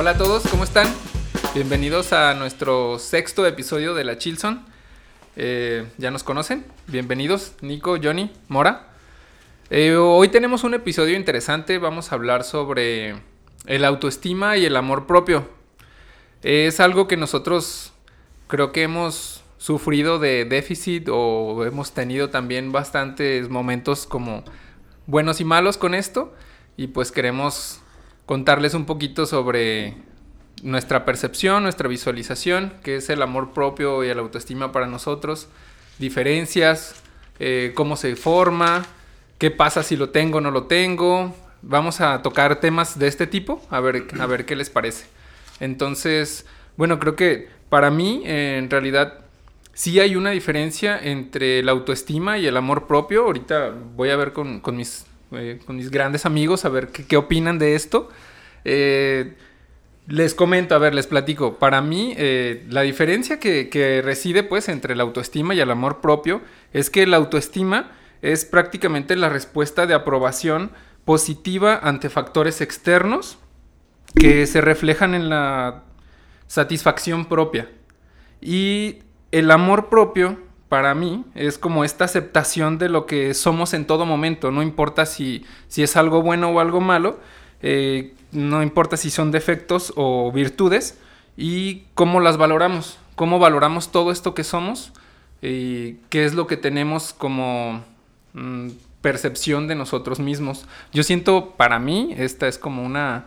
[0.00, 0.86] Hola a todos, ¿cómo están?
[1.52, 4.64] Bienvenidos a nuestro sexto episodio de La Chilson.
[5.36, 6.64] Eh, ya nos conocen.
[6.86, 8.94] Bienvenidos, Nico, Johnny, Mora.
[9.68, 11.76] Eh, hoy tenemos un episodio interesante.
[11.76, 13.16] Vamos a hablar sobre
[13.66, 15.46] el autoestima y el amor propio.
[16.42, 17.92] Es algo que nosotros
[18.48, 24.44] creo que hemos sufrido de déficit o hemos tenido también bastantes momentos como
[25.06, 26.32] buenos y malos con esto.
[26.78, 27.82] Y pues queremos
[28.30, 29.96] contarles un poquito sobre
[30.62, 35.48] nuestra percepción, nuestra visualización, que es el amor propio y el autoestima para nosotros,
[35.98, 36.94] diferencias,
[37.40, 38.86] eh, cómo se forma,
[39.38, 41.34] qué pasa si lo tengo o no lo tengo.
[41.62, 45.06] Vamos a tocar temas de este tipo, a ver, a ver qué les parece.
[45.58, 49.24] Entonces, bueno, creo que para mí, en realidad,
[49.74, 53.24] sí hay una diferencia entre la autoestima y el amor propio.
[53.24, 57.16] Ahorita voy a ver con, mis, eh, con mis grandes amigos a ver qué, qué
[57.16, 58.08] opinan de esto.
[58.64, 59.34] Eh,
[60.10, 61.58] les comento, a ver, les platico.
[61.58, 66.42] Para mí, eh, la diferencia que, reside pues entre la autoestima y el amor propio
[66.72, 70.72] es que la autoestima es prácticamente la respuesta de aprobación
[71.04, 73.38] positiva ante factores externos
[74.14, 75.84] que se reflejan en la
[76.48, 77.68] satisfacción propia.
[78.40, 78.98] Y
[79.30, 80.38] el amor propio,
[80.70, 85.04] para mí, es como esta aceptación de lo que somos en todo momento, no importa
[85.04, 87.18] si, si es algo bueno o algo malo,
[87.60, 90.96] eh, no importa si son defectos o virtudes,
[91.36, 94.92] y cómo las valoramos, cómo valoramos todo esto que somos,
[95.42, 97.82] y qué es lo que tenemos como
[98.34, 98.68] mm,
[99.00, 100.66] percepción de nosotros mismos.
[100.92, 103.26] Yo siento, para mí, esta es como una,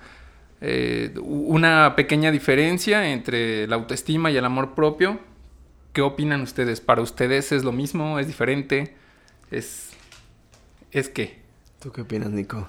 [0.62, 5.20] eh, una pequeña diferencia entre la autoestima y el amor propio.
[5.94, 6.82] ¿Qué opinan ustedes?
[6.82, 8.18] ¿Para ustedes es lo mismo?
[8.18, 8.96] ¿Es diferente?
[9.52, 9.92] ¿Es,
[10.92, 11.40] es qué?
[11.80, 12.68] ¿Tú qué opinas, Nico?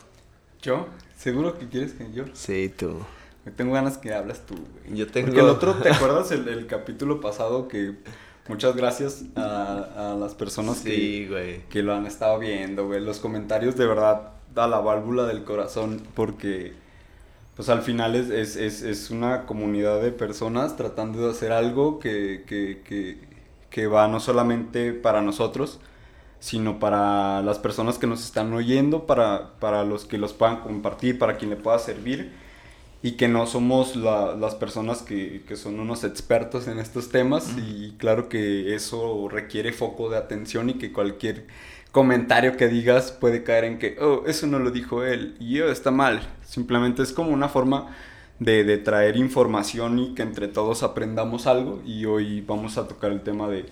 [0.61, 0.89] ¿Yo?
[1.17, 2.25] ¿Seguro que quieres que yo?
[2.35, 3.01] Sí, tú.
[3.47, 4.99] Me tengo ganas que hablas tú, güey.
[4.99, 5.29] Yo tengo...
[5.29, 7.95] Porque el otro, ¿te acuerdas el, capítulo pasado que...
[8.47, 13.01] Muchas gracias a, las personas que, que lo han estado viendo, güey.
[13.01, 16.75] Los comentarios de verdad a la válvula del corazón porque
[17.57, 21.99] pues al final es, es, es, es, una comunidad de personas tratando de hacer algo
[21.99, 23.19] que, que, que,
[23.71, 25.81] que va no solamente para nosotros,
[26.41, 31.19] sino para las personas que nos están oyendo, para, para los que los puedan compartir,
[31.19, 32.33] para quien le pueda servir
[33.05, 37.93] y que no somos las personas que, que, son unos expertos en estos temas y
[37.99, 41.47] claro que eso requiere foco de atención y que cualquier
[41.95, 45.71] comentario que digas puede caer en que, oh, eso no lo dijo él y oh,
[45.71, 46.29] está mal.
[46.45, 47.95] Simplemente es como una forma
[48.41, 53.13] de, de traer información y que entre todos aprendamos algo y hoy vamos a tocar
[53.13, 53.67] el tema de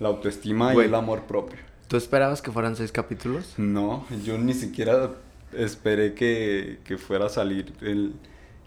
[0.00, 1.58] la autoestima y el amor propio.
[1.88, 3.52] ¿Tú esperabas que fueran seis capítulos?
[3.58, 5.10] No, yo ni siquiera
[5.52, 8.14] esperé que, fuera a salir el,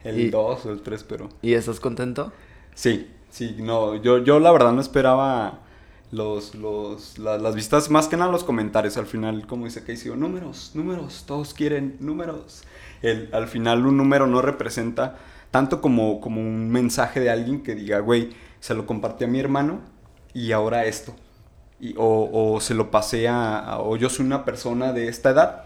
[0.04, 1.30] el dos o el tres, pero...
[1.42, 2.32] ¿Y estás contento?
[2.76, 5.60] Sí, sí, no, yo, yo la verdad no esperaba
[6.12, 10.72] los, los, las vistas, más que nada los comentarios, al final, como dice Casey, números,
[10.74, 12.64] números, todos quieren números.
[13.02, 15.18] El, al final un número no representa
[15.50, 18.30] tanto como, como un mensaje de alguien que diga, güey,
[18.60, 19.82] se lo compartí a mi hermano
[20.34, 21.16] y ahora esto
[21.98, 25.64] o, se lo pasé a, o yo soy una persona de esta edad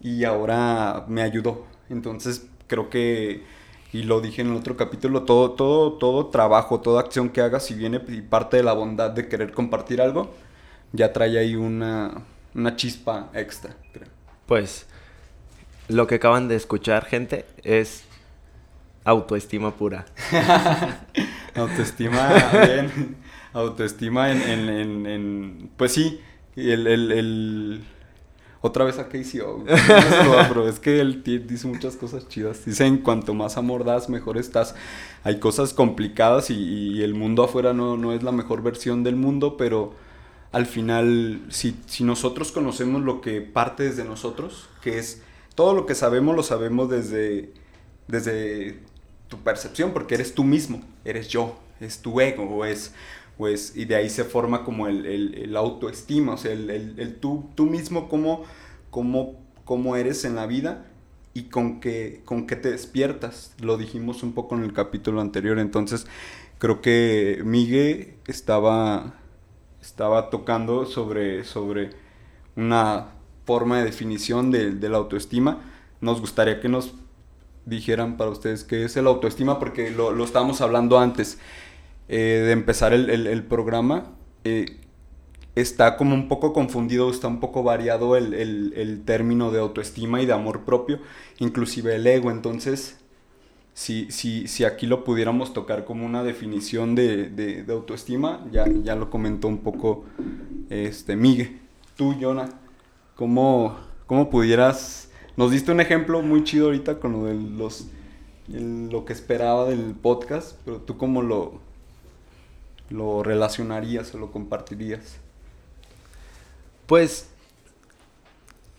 [0.00, 1.66] y ahora me ayudó.
[1.88, 3.44] Entonces creo que,
[3.94, 7.64] y lo dije en el otro capítulo, todo, todo, todo trabajo, toda acción que hagas,
[7.64, 10.34] si viene y parte de la bondad de querer compartir algo,
[10.92, 12.22] ya trae ahí una,
[12.56, 14.08] una chispa extra, creo.
[14.46, 14.86] Pues
[15.86, 18.02] lo que acaban de escuchar, gente, es
[19.04, 20.06] autoestima pura.
[21.54, 22.30] autoestima
[22.64, 23.16] bien
[23.52, 26.20] autoestima en, en, en, pues sí,
[26.56, 27.84] el, el, el...
[28.66, 29.42] Otra vez a Casey
[30.48, 32.64] pero es que él dice muchas cosas chidas.
[32.64, 34.74] Dice, en cuanto más amor das, mejor estás.
[35.22, 39.58] Hay cosas complicadas y, el mundo afuera no, no, es la mejor versión del mundo,
[39.58, 39.92] pero
[40.50, 45.20] al final, si, si nosotros conocemos lo que parte desde nosotros, que es
[45.54, 47.52] todo lo que sabemos, lo sabemos desde,
[48.08, 48.80] desde
[49.28, 52.94] tu percepción, porque eres tú mismo, eres yo, es tu ego, es
[53.36, 57.50] pues, y de ahí se forma como el, el, autoestima, o sea, el, el tú,
[57.54, 58.44] tú, mismo cómo,
[58.90, 60.86] cómo, cómo, eres en la vida
[61.32, 63.54] y con qué, con qué te despiertas.
[63.60, 66.06] Lo dijimos un poco en el capítulo anterior, entonces
[66.58, 69.14] creo que Miguel estaba,
[69.82, 71.90] estaba tocando sobre, sobre
[72.56, 73.08] una
[73.46, 75.60] forma de definición de, de la autoestima.
[76.00, 76.94] Nos gustaría que nos
[77.66, 81.38] dijeran para ustedes qué es el autoestima, porque lo, lo estábamos hablando antes.
[82.08, 84.12] Eh, de empezar el, programa,
[84.44, 84.78] eh,
[85.54, 90.32] está como un poco confundido, está un poco variado el, término de autoestima y de
[90.34, 90.98] amor propio,
[91.38, 92.30] inclusive el ego.
[92.30, 92.98] Entonces,
[93.72, 98.94] si, si, si aquí lo pudiéramos tocar como una definición de, de, autoestima, ya, ya
[98.96, 100.04] lo comentó un poco
[100.70, 101.60] este, Miguel.
[101.96, 102.48] Tú, Jonah,
[103.16, 103.76] ¿cómo,
[104.06, 105.10] ¿cómo pudieras...
[105.36, 107.88] Nos diste un ejemplo muy chido ahorita con lo de los...
[108.52, 111.60] el- lo que esperaba del podcast, pero tú cómo lo,
[112.90, 115.18] lo relacionarías o lo compartirías.
[116.86, 117.26] Pues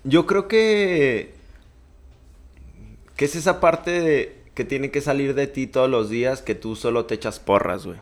[0.04, 1.34] yo creo que
[3.16, 6.76] que es esa parte que tiene que salir de ti todos los días que tú
[6.76, 8.00] solo te echas porras, güey.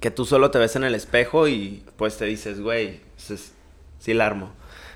[0.00, 3.52] Que tú solo te ves en el espejo y pues te dices, güey, pues,
[3.98, 4.50] sí la armo.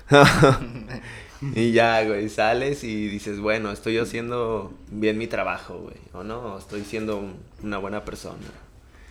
[1.55, 5.95] y ya, güey, sales y dices, bueno, estoy haciendo bien mi trabajo, güey.
[6.13, 8.37] O no, estoy siendo un- una buena persona.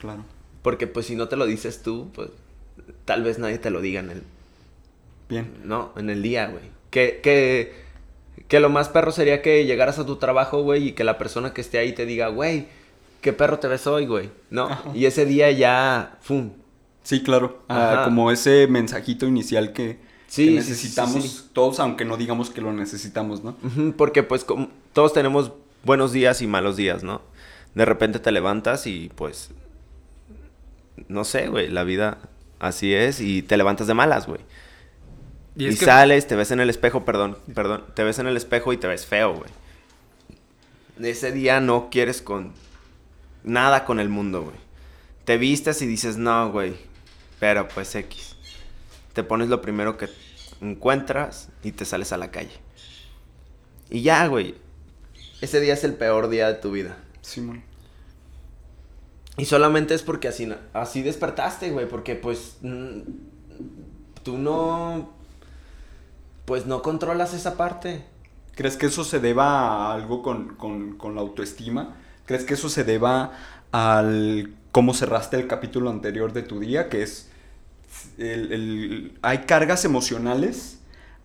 [0.01, 0.25] Claro.
[0.63, 2.31] Porque pues si no te lo dices tú, pues
[3.05, 4.23] tal vez nadie te lo diga en el,
[5.29, 5.53] Bien.
[5.65, 6.65] no, en el día, güey.
[6.91, 7.73] Que, que,
[8.49, 11.53] que lo más perro sería que llegaras a tu trabajo, güey, y que la persona
[11.53, 12.67] que esté ahí te diga, güey,
[13.21, 14.31] ¿qué perro te ves hoy, güey?
[14.51, 14.67] ¿No?
[14.67, 14.91] Ajá.
[14.95, 16.51] Y ese día ya, ¡fum!
[17.03, 17.63] Sí, claro.
[17.69, 19.99] Ah, como ese mensajito inicial que,
[20.29, 21.51] Sí, que sí, necesitamos sí, sí.
[21.55, 23.57] todos, aunque no digamos que lo necesitamos, ¿no?
[23.97, 25.53] Porque pues como todos tenemos
[25.85, 27.23] buenos días y malos días, ¿no?
[27.75, 29.51] De repente te levantas y pues,
[31.09, 32.19] no sé, güey, la vida
[32.59, 34.41] así es y te levantas de malas, güey.
[35.57, 38.27] Y Y, es que sales, te ves en el espejo, perdón, perdón, te ves en
[38.27, 39.51] el espejo y te ves feo, güey.
[41.01, 42.53] Ese día no quieres con
[43.45, 44.57] nada con el mundo, güey.
[45.25, 46.75] Te vistes y dices, no, güey,
[47.39, 48.37] pero pues X.
[49.13, 50.09] Te pones lo primero que
[50.61, 52.57] encuentras y te sales a la calle.
[53.91, 54.55] Y ya, güey.
[55.41, 56.97] Ese día es el peor día de tu vida.
[57.21, 57.63] Simón.
[59.39, 61.89] Y solamente es porque así, así despertaste, güey.
[61.89, 62.59] Porque pues
[64.23, 65.11] tú no...
[66.45, 68.05] Pues no controlas esa parte.
[68.55, 71.97] ¿Crees que eso se deba a algo con, con- con la autoestima?
[72.27, 73.33] ¿Crees que eso se deba
[73.71, 76.89] al cómo cerraste el capítulo anterior de tu día?
[76.89, 77.29] Que es,
[78.17, 80.79] el- hay cargas emocionales,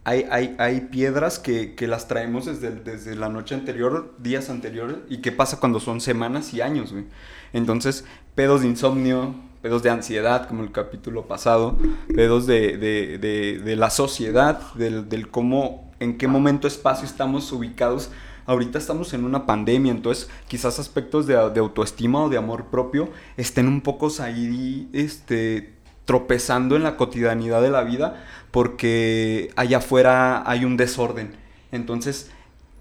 [0.04, 4.98] hay, hay, hay piedras que, que las traemos desde, desde la noche anterior, días anteriores,
[5.10, 7.06] y qué pasa cuando son semanas y años, güey.
[7.54, 8.06] Entonces,
[8.36, 11.78] pedos de insomnio, pedos de ansiedad, como el capítulo pasado,
[12.14, 18.10] pedos de, de, de, la sociedad, del, del cómo, en qué momento, espacio estamos ubicados.
[18.46, 23.10] Ahorita estamos en una pandemia, entonces quizás aspectos de, de autoestima o de amor propio
[23.38, 28.22] estén un poco ahí, este, tropezando en la cotidianidad de la vida
[28.52, 31.36] porque allá afuera hay un desorden.
[31.72, 32.30] Entonces,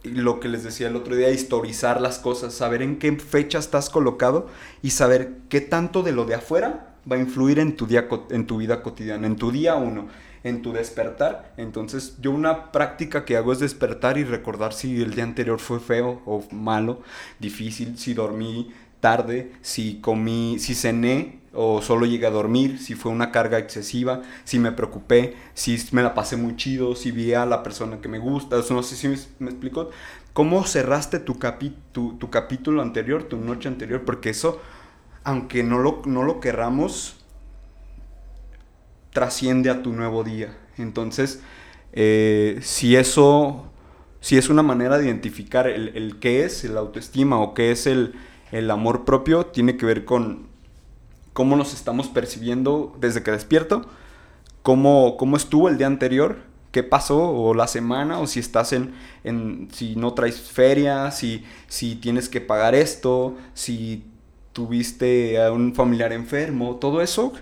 [0.05, 3.91] lo que les decía el otro día, historizar las cosas, saber en qué fecha estás
[3.91, 4.49] colocado
[4.83, 8.47] y saber qué tanto de lo de afuera va a influir en tu, día, en
[8.47, 10.09] tu vida cotidiana, en tu día uno,
[10.45, 11.53] en tu despertar.
[11.57, 15.81] Entonces, yo una práctica que hago es despertar y recordar si el día anterior fue
[15.81, 17.03] feo o malo,
[17.39, 23.13] difícil, si dormí tarde, si comí, si cené o solo llegué a dormir, si fue
[23.13, 27.47] una carga excesiva, si me preocupé, si me la pasé muy chido, si vi a
[27.47, 29.91] la persona que me gusta, no sé si me, me explico.
[30.33, 34.03] ¿Cómo cerraste tu, capi- tu, tu capítulo anterior, tu noche anterior?
[34.05, 34.61] Porque eso,
[35.25, 37.17] aunque no lo, no lo querramos,
[39.13, 40.57] trasciende a tu nuevo día.
[40.79, 41.43] Entonces,
[41.93, 43.71] eh, si eso,
[44.21, 47.87] si es una manera de identificar el, el qué es el autoestima o qué es
[47.87, 48.15] el,
[48.53, 50.49] el amor propio, tiene que ver con
[51.33, 53.87] cómo nos estamos percibiendo desde que despierto,
[54.63, 56.39] cómo, cómo estuvo el día anterior,
[56.71, 61.45] qué pasó, o la semana, o si estás en, en si no traes feria, si,
[61.69, 64.05] si tienes que pagar esto, si
[64.53, 67.33] tuviste a un familiar enfermo, todo eso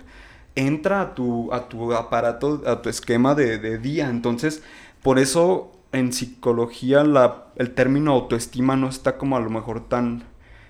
[0.55, 4.09] entra a tu, a tu aparato, a tu esquema de, de día.
[4.09, 4.63] Entonces,
[5.01, 10.23] por eso en psicología la, el término autoestima no está como a lo mejor tan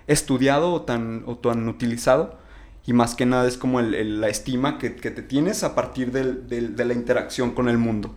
[0.08, 2.38] estudiado o tan, o tan utilizado.
[2.86, 5.76] Y más que nada es como el- el- la estima que, que te tienes a
[5.76, 8.16] partir del- del- de la interacción con el mundo.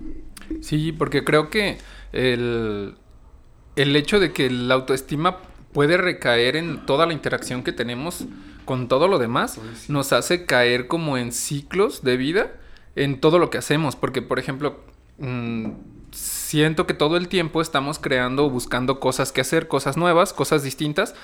[0.60, 1.78] Sí, porque creo que
[2.12, 2.94] el,
[3.76, 5.38] el hecho de que la autoestima
[5.72, 8.24] puede recaer en toda la interacción que tenemos
[8.64, 12.52] con todo lo demás, nos hace caer como en ciclos de vida
[12.96, 13.96] en todo lo que hacemos.
[13.96, 14.80] Porque, por ejemplo,
[15.18, 15.70] mm,
[16.12, 20.62] siento que todo el tiempo estamos creando o buscando cosas que hacer, cosas nuevas, cosas
[20.62, 21.14] distintas.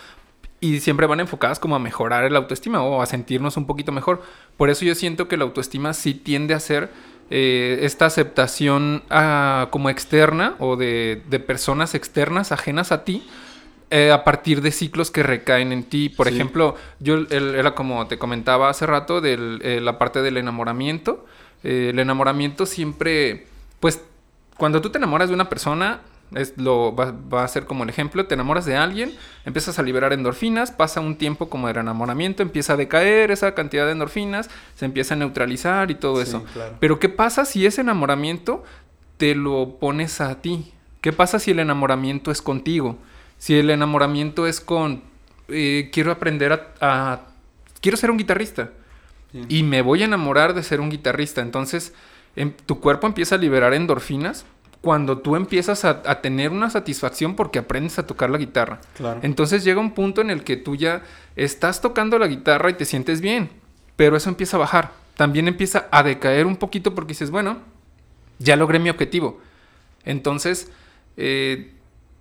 [0.61, 4.23] Y siempre van enfocadas como a mejorar el autoestima o a sentirnos un poquito mejor.
[4.59, 6.91] Por eso yo siento que la autoestima sí tiende a ser
[7.31, 13.27] eh, esta aceptación ah, como externa o de, de personas externas ajenas a ti
[13.91, 16.11] eh, a partir de ciclos que recaen en ti.
[16.11, 16.35] Por Sí.
[16.35, 21.25] ejemplo, yo el- era como te comentaba hace rato de la parte del enamoramiento.
[21.65, 23.47] Eh, el enamoramiento siempre,
[23.81, 24.03] pues,
[24.59, 26.01] cuando tú te enamoras de una persona,
[26.35, 29.13] Es lo, va, va a ser como el ejemplo, te enamoras de alguien,
[29.45, 33.85] empiezas a liberar endorfinas, pasa un tiempo como de enamoramiento, empieza a decaer esa cantidad
[33.87, 36.45] de endorfinas, se empieza a neutralizar y todo Sí, eso.
[36.53, 36.77] claro.
[36.79, 38.63] Pero ¿qué pasa si ese enamoramiento
[39.17, 40.73] te lo pones a ti?
[41.01, 42.97] ¿Qué pasa si el enamoramiento es contigo?
[43.39, 45.03] Si el enamoramiento es con,
[45.49, 47.21] eh, quiero aprender a, a-
[47.81, 48.71] quiero ser un guitarrista
[49.49, 51.41] y me voy a enamorar de ser un guitarrista.
[51.41, 51.93] Entonces,
[52.37, 54.45] em- tu cuerpo empieza a liberar endorfinas
[54.81, 58.81] cuando tú empiezas a, a tener una satisfacción porque aprendes a tocar la guitarra.
[58.97, 59.21] Claro.
[59.23, 61.03] Entonces llega un punto en el que tú ya
[61.37, 63.51] estás tocando la guitarra y te sientes bien,
[63.97, 64.93] pero eso empieza a bajar.
[65.17, 67.59] También empieza a decaer un poquito porque dices, bueno,
[68.39, 69.39] ya logré mi objetivo.
[70.05, 70.71] Entonces,
[71.17, 71.73] eh,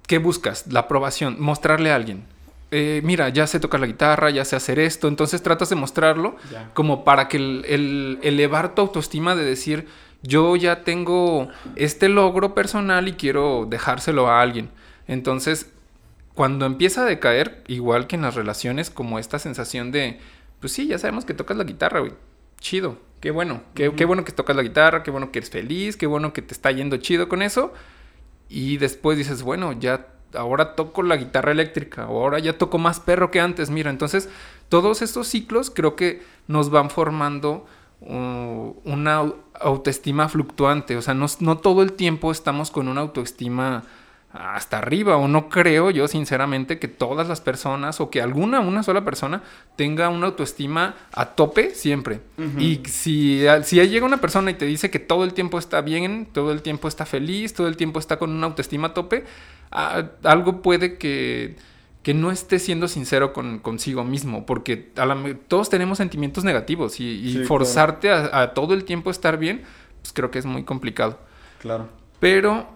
[0.08, 0.68] ¿qué buscas?
[0.68, 2.24] La aprobación, mostrarle a alguien.
[2.72, 6.36] Eh, mira, ya sé tocar la guitarra, ya sé hacer esto, entonces tratas de mostrarlo
[6.76, 9.88] como para que el, el- elevar tu autoestima de decir,
[10.22, 14.70] yo ya tengo este logro personal y quiero dejárselo a alguien.
[15.08, 15.72] Entonces,
[16.36, 20.20] cuando empieza a decaer, igual que en las relaciones, como esta sensación de,
[20.60, 22.14] pues sí, ya sabemos que tocas la guitarra, güey.
[22.60, 25.96] Chido, qué bueno, qué, qué bueno que tocas la guitarra, qué bueno que eres feliz,
[25.96, 27.74] qué bueno que te está yendo chido con eso.
[28.50, 33.32] Y después dices, bueno, ya ahora toco la guitarra eléctrica, ahora ya toco más perro
[33.32, 33.70] que antes.
[33.70, 34.30] Mira, entonces
[34.68, 37.66] todos estos ciclos creo que nos van formando
[38.02, 40.96] una au- autoestima fluctuante.
[40.98, 43.84] O sea, no, no todo el tiempo estamos con una autoestima
[44.32, 45.18] hasta arriba.
[45.18, 49.42] O no creo yo, sinceramente, que todas las personas o que alguna, una sola persona
[49.76, 52.22] tenga una autoestima a tope siempre.
[52.60, 56.28] Y si, si llega una persona y te dice que todo el tiempo está bien,
[56.32, 59.26] todo el tiempo está feliz, todo el tiempo está con una autoestima a tope,
[60.24, 61.56] algo puede que,
[62.04, 66.44] que no esté siendo sincero con, consigo mismo, porque a la me- todos tenemos sentimientos
[66.44, 69.64] negativos y, y Sí, forzarte a, a todo el tiempo estar bien,
[70.02, 71.20] pues creo que es muy complicado.
[71.60, 71.90] Claro.
[72.20, 72.68] Pero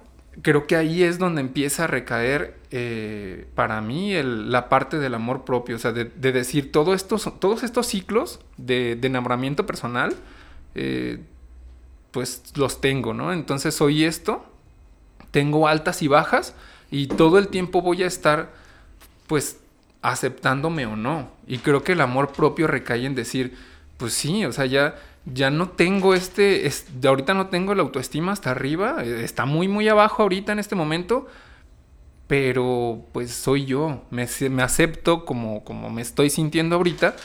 [0.42, 5.13] creo que ahí es donde empieza a recaer eh, para mí el- la parte del
[5.13, 9.65] amor propio, o sea, de, de decir todo estos, todos estos ciclos de, de enamoramiento
[9.65, 10.15] personal,
[10.75, 11.20] eh,
[12.12, 13.32] pues los tengo, ¿no?
[13.34, 14.46] Entonces soy esto,
[15.32, 16.56] tengo altas y bajas
[16.92, 18.51] y todo el tiempo voy a estar,
[19.34, 19.60] pues,
[20.04, 21.32] aceptándome o no.
[21.48, 23.58] Y creo que el amor propio recae en decir,
[23.98, 24.94] pues sí, o sea, ya,
[25.25, 29.46] ya no tengo este, es- de ahorita no tengo la autoestima hasta arriba, eh, está
[29.46, 31.25] muy, muy abajo ahorita en este momento,
[32.28, 37.16] pero pues soy yo, me, me acepto como, como me estoy sintiendo ahorita,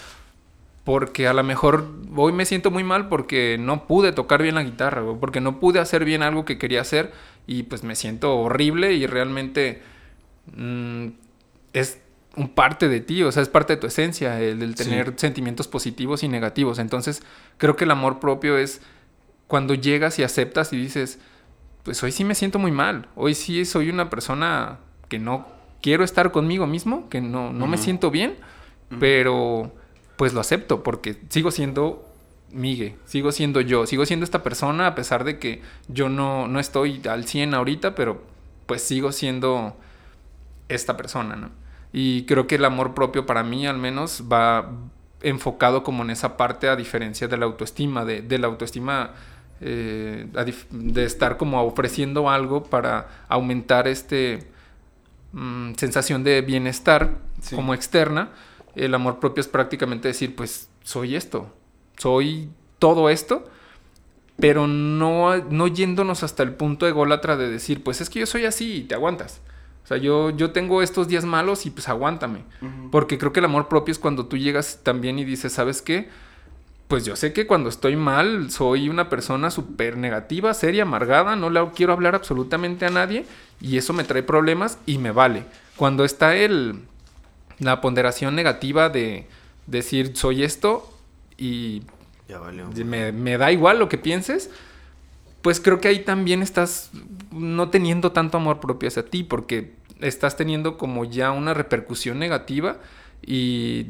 [0.84, 1.86] porque a lo mejor
[2.16, 5.80] hoy me siento muy mal porque no pude tocar bien la guitarra, porque no pude
[5.80, 7.12] hacer bien algo que quería hacer
[7.46, 9.82] y pues me siento horrible y realmente
[10.56, 11.08] mm,
[11.72, 12.00] es
[12.36, 14.84] un parte de ti, o sea, es parte de tu esencia, el, el Sí.
[14.84, 16.78] tener sentimientos positivos y negativos.
[16.78, 17.22] Entonces,
[17.56, 18.80] creo que el amor propio es
[19.48, 21.18] cuando llegas y aceptas y dices,
[21.82, 25.46] pues hoy sí me siento muy mal, hoy sí soy una persona que no
[25.80, 28.36] quiero estar conmigo mismo, que no, no me siento bien,
[29.00, 29.72] pero
[30.16, 32.04] pues lo acepto porque sigo siendo
[32.50, 36.60] Migue, sigo siendo yo, sigo siendo esta persona a pesar de que yo no, no
[36.60, 38.22] estoy al 100 ahorita, pero
[38.66, 39.76] pues sigo siendo
[40.68, 41.50] esta persona, ¿no?
[41.92, 44.70] Y creo que el amor propio para mí al menos va
[45.22, 49.12] enfocado como en esa parte a diferencia de la autoestima, de, de la autoestima
[49.60, 50.26] eh,
[50.70, 54.46] de estar como ofreciendo algo para aumentar este
[55.32, 57.54] mm, sensación de bienestar Sí.
[57.56, 58.30] como externa.
[58.74, 61.52] El amor propio es prácticamente decir, pues soy esto,
[61.96, 62.48] soy
[62.78, 63.44] todo esto,
[64.38, 68.44] pero no, no yéndonos hasta el punto ególatra de decir, pues es que yo soy
[68.44, 69.40] así y te aguantas.
[69.88, 72.40] O sea, yo, yo tengo estos días malos y pues aguántame.
[72.90, 76.10] Porque creo que el amor propio es cuando tú llegas también y dices, ¿sabes qué?
[76.88, 81.48] Pues yo sé que cuando estoy mal soy una persona súper negativa, seria, amargada, no
[81.48, 83.24] le quiero hablar absolutamente a nadie
[83.62, 85.44] y eso me trae problemas y me vale.
[85.76, 86.80] Cuando está el,
[87.58, 89.26] la ponderación negativa de
[89.66, 90.86] decir soy esto
[91.38, 91.80] y
[92.28, 92.68] Ya valió.
[92.84, 94.50] me, me da igual lo que pienses,
[95.40, 96.90] pues creo que ahí también estás
[97.30, 102.78] no teniendo tanto amor propio hacia ti, porque estás teniendo como ya una repercusión negativa
[103.26, 103.84] y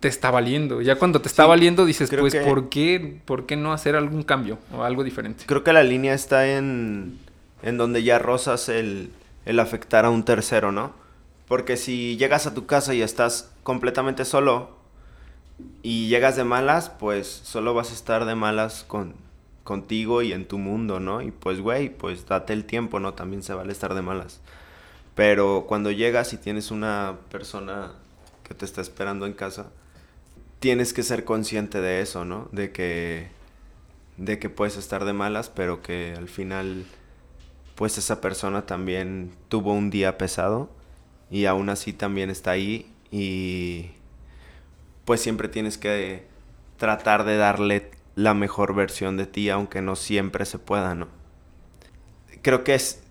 [0.00, 0.82] te está valiendo.
[0.82, 3.96] Ya cuando te está Sí, valiendo dices, pues, que- ¿por, qué, ¿por qué no hacer
[3.96, 5.44] algún cambio o algo diferente?
[5.46, 7.18] Creo que la línea está en,
[7.62, 9.10] en donde ya rozas el,
[9.46, 10.92] el afectar a un tercero, ¿no?
[11.48, 14.76] Porque si llegas a tu casa y estás completamente solo
[15.82, 19.14] y llegas de malas, pues solo vas a estar de malas con,
[19.64, 21.22] contigo y en tu mundo, ¿no?
[21.22, 23.14] Y pues, güey, pues date el tiempo, ¿no?
[23.14, 24.40] También se vale estar de malas.
[25.14, 27.92] Pero cuando llegas y tienes una persona
[28.44, 29.66] que te está esperando en casa,
[30.58, 32.48] tienes que ser consciente de eso, ¿no?
[32.52, 33.28] De que
[34.16, 36.84] de que puedes estar de malas, pero que al final
[37.74, 40.70] pues esa persona también tuvo un día pesado
[41.30, 43.90] y aún así también está ahí y
[45.04, 46.26] pues siempre tienes que
[46.76, 51.08] tratar de darle la mejor versión de ti, aunque no siempre se pueda, ¿no?
[52.42, 53.01] Creo que es,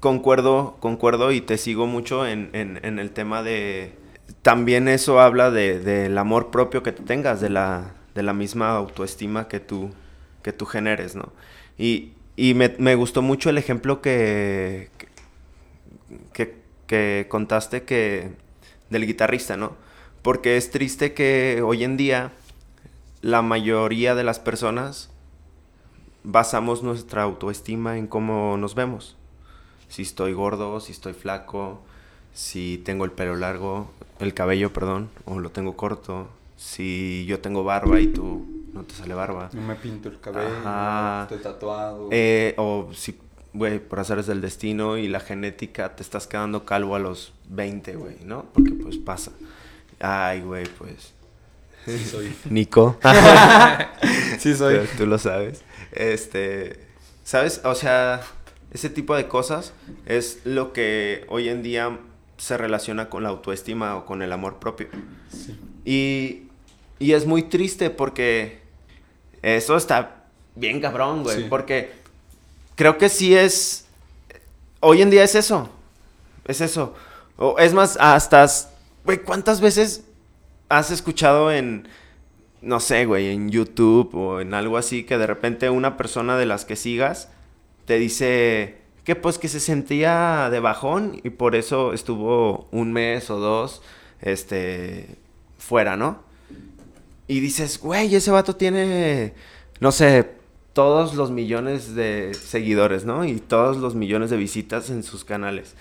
[0.00, 3.94] concuerdo, concuerdo y te sigo mucho en, en, el tema de,
[4.42, 9.48] también eso habla de, del amor propio que tengas, de la, de la misma autoestima
[9.48, 9.90] que tú,
[10.42, 11.32] que tú generes, ¿no?
[11.76, 14.90] Y, y me, me, gustó mucho el ejemplo que,
[16.32, 18.32] que, que contaste que,
[18.90, 19.76] del guitarrista, ¿no?
[20.22, 22.32] Porque es triste que hoy en día
[23.22, 25.10] la mayoría de las personas
[26.22, 29.17] basamos nuestra autoestima en cómo nos vemos.
[29.88, 31.80] Si estoy gordo, si estoy flaco,
[32.34, 33.90] si tengo el pelo largo,
[34.20, 38.94] el cabello, perdón, o lo tengo corto, si yo tengo barba y tú no te
[38.94, 39.50] sale barba.
[39.52, 42.08] No me pinto el cabello, estoy tatuado.
[42.10, 43.18] Eh, o si,
[43.54, 47.32] güey, por hacer es del destino y la genética te estás quedando calvo a los
[47.48, 48.46] 20, güey, ¿no?
[48.52, 49.32] Porque pues pasa.
[50.00, 51.14] Ay, güey, pues
[51.96, 52.36] Sí soy.
[52.50, 52.98] Nico.
[54.38, 54.86] sí soy.
[54.96, 55.62] tú lo sabes.
[55.92, 56.80] Este,
[57.24, 57.62] ¿sabes?
[57.64, 58.20] O sea,
[58.72, 59.72] ese tipo de cosas
[60.06, 61.98] es lo que hoy en día
[62.36, 64.88] se relaciona con la autoestima o con el amor propio.
[65.30, 65.58] Sí.
[65.84, 66.42] Y,
[66.98, 68.60] y es muy triste porque
[69.42, 71.48] eso está bien cabrón, güey.
[71.48, 71.92] Porque
[72.74, 73.86] creo que sí es...
[74.80, 75.70] Hoy en día es eso.
[76.44, 76.94] Es eso.
[77.36, 78.46] O es más, hasta...
[79.04, 80.04] Güey, ¿cuántas veces
[80.68, 81.88] has escuchado en,
[82.60, 86.46] no sé, güey, en YouTube o en algo así, que de repente una persona de
[86.46, 87.30] las que sigas
[87.88, 93.30] te dice que pues que se sentía de bajón y por eso estuvo un mes
[93.30, 93.80] o dos,
[94.20, 95.16] este,
[95.56, 96.20] fuera, ¿no?
[97.28, 99.32] Y dices, güey, ese vato tiene,
[99.80, 100.28] no sé,
[100.74, 103.24] todos los millones de seguidores, ¿no?
[103.24, 105.74] Y todos los millones de visitas en sus canales.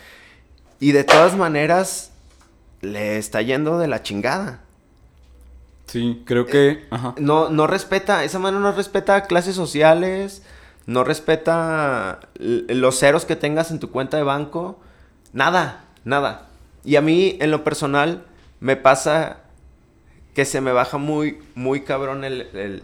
[0.79, 2.13] Y de todas maneras,
[2.79, 4.61] le está yendo de la chingada.
[5.87, 6.69] Sí, creo que...
[6.69, 10.41] Eh, no, no respeta, esa mano no respeta clases sociales,
[10.87, 14.79] no respeta los ceros que tengas en tu cuenta de banco,
[15.33, 16.47] nada, nada.
[16.83, 18.25] Y a mí, en lo personal,
[18.61, 19.41] me pasa
[20.33, 22.83] que se me baja muy, muy cabrón el,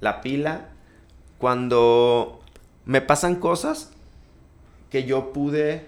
[0.00, 0.70] la pila
[1.36, 2.40] cuando
[2.86, 3.90] me pasan cosas
[4.90, 5.86] que yo pude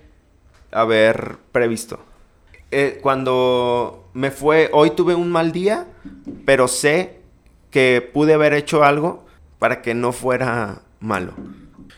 [0.71, 2.01] haber previsto.
[2.71, 5.87] Eh, cuando me fue, hoy tuve un mal día,
[6.45, 7.21] pero sé
[7.71, 9.25] que pude haber hecho algo
[9.59, 11.35] para que no fuera malo.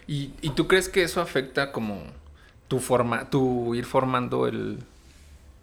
[0.06, 2.02] ¿Y, tú crees que eso afecta como
[2.68, 4.78] tu forma, tu ir formando el,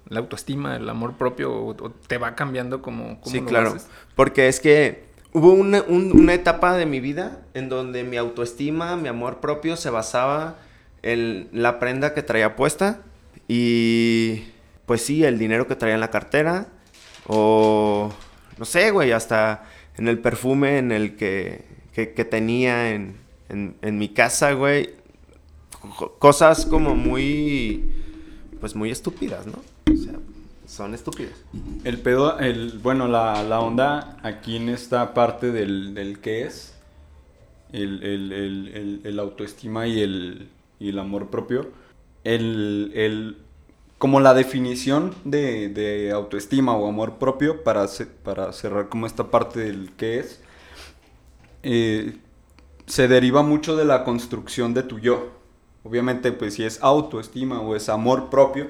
[0.07, 3.19] la autoestima, el amor propio, o, te va cambiando como...
[3.25, 3.75] sí, claro,
[4.15, 9.07] porque es que hubo una, una etapa de mi vida en donde mi autoestima, mi
[9.07, 10.57] amor propio se basaba
[11.01, 13.01] en la prenda que traía puesta
[13.47, 14.43] y
[14.85, 16.67] pues sí, el dinero que traía en la cartera
[17.27, 18.11] o
[18.57, 19.63] no sé, güey, hasta
[19.97, 23.15] en el perfume en el que, que, tenía en,
[23.49, 24.91] en, mi casa, güey.
[26.19, 27.91] Cosas como muy,
[28.59, 29.59] pues muy estúpidas, ¿no?
[29.91, 30.19] O sea,
[30.65, 31.33] son estúpidas.
[31.83, 36.75] El pedo, el, bueno, la, la onda aquí en esta parte del, del qué es,
[37.71, 41.71] el, el, el, el, autoestima y el, y el amor propio,
[42.23, 43.37] el,
[43.97, 47.85] como la definición de, autoestima o amor propio para,
[48.23, 50.41] para cerrar como esta parte del qué es,
[51.63, 52.17] eh,
[52.89, 55.29] se deriva mucho de la construcción de tu yo.
[55.83, 58.67] Obviamente, pues si es autoestima o es amor propio,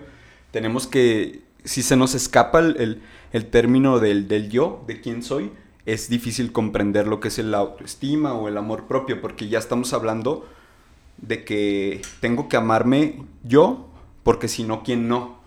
[0.51, 3.01] tenemos que, si se nos escapa el,
[3.49, 5.51] término del, del, yo, de quién soy,
[5.85, 9.93] es difícil comprender lo que es el autoestima o el amor propio, porque ya estamos
[9.93, 10.45] hablando
[11.17, 13.87] de que tengo que amarme yo
[14.23, 15.39] porque si no, ¿quién no?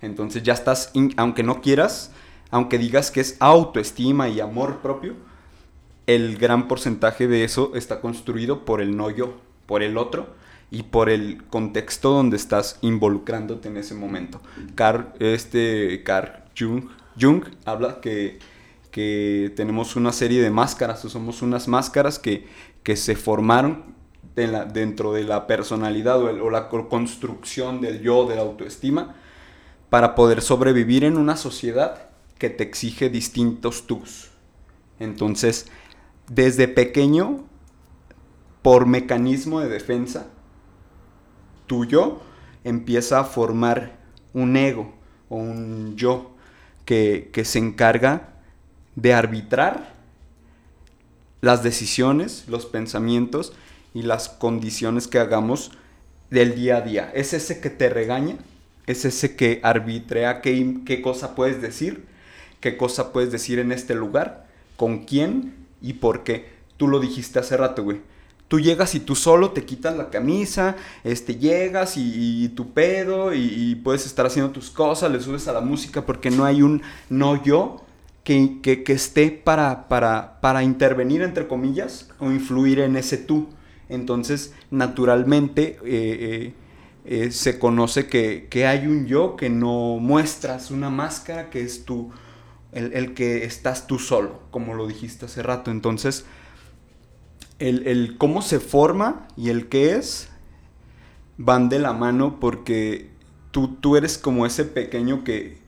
[0.00, 2.12] Entonces ya estás, aunque no quieras,
[2.50, 5.14] aunque digas que es autoestima y amor propio,
[6.14, 9.34] el gran porcentaje de eso está construido por el no yo,
[9.66, 10.28] por el otro
[10.70, 14.40] y por el contexto donde estás involucrándote en ese momento.
[14.74, 16.84] Carl, este, Carl Jung,
[17.20, 18.38] Jung habla que,
[18.90, 22.46] que tenemos una serie de máscaras, o somos unas máscaras que,
[22.82, 23.90] que se formaron
[24.34, 29.16] dentro de la personalidad o, la construcción del yo, de la autoestima,
[29.90, 34.30] para poder sobrevivir en una sociedad que te exige distintos tus.
[34.98, 35.66] Entonces,
[36.30, 37.44] desde pequeño,
[38.62, 40.28] por mecanismo de defensa,
[41.66, 42.22] tu yo
[42.62, 43.98] empieza a formar
[44.32, 44.94] un ego
[45.28, 46.30] o un yo
[46.84, 48.28] que, se encarga
[48.94, 49.92] de arbitrar
[51.40, 53.52] las decisiones, los pensamientos
[53.92, 55.72] y las condiciones que hagamos
[56.30, 57.10] del día a día.
[57.12, 58.36] Es ese que te regaña,
[58.86, 62.06] es ese que arbitrea qué cosa puedes decir,
[62.60, 66.48] qué cosa puedes decir en este lugar, con quién y por qué.
[66.76, 68.00] Tú lo dijiste hace rato, güey.
[68.48, 73.76] Tú llegas y tú solo te quitas la camisa, este, llegas y, tu pedo y,
[73.76, 77.40] puedes estar haciendo tus cosas, le subes a la música porque no hay un no
[77.42, 77.84] yo
[78.24, 83.48] que, que, esté para, para, para intervenir, entre comillas, o influir en ese tú.
[83.88, 86.54] Entonces, naturalmente, eh, eh,
[87.04, 92.10] eh, se conoce que, hay un yo que no muestras, una máscara que es tú,
[92.72, 95.70] el, el, que estás tú solo, como lo dijiste hace rato.
[95.70, 96.24] Entonces,
[97.60, 100.28] el, cómo se forma y el qué es
[101.36, 103.10] van de la mano porque
[103.50, 105.58] tú, tú eres como ese pequeño que,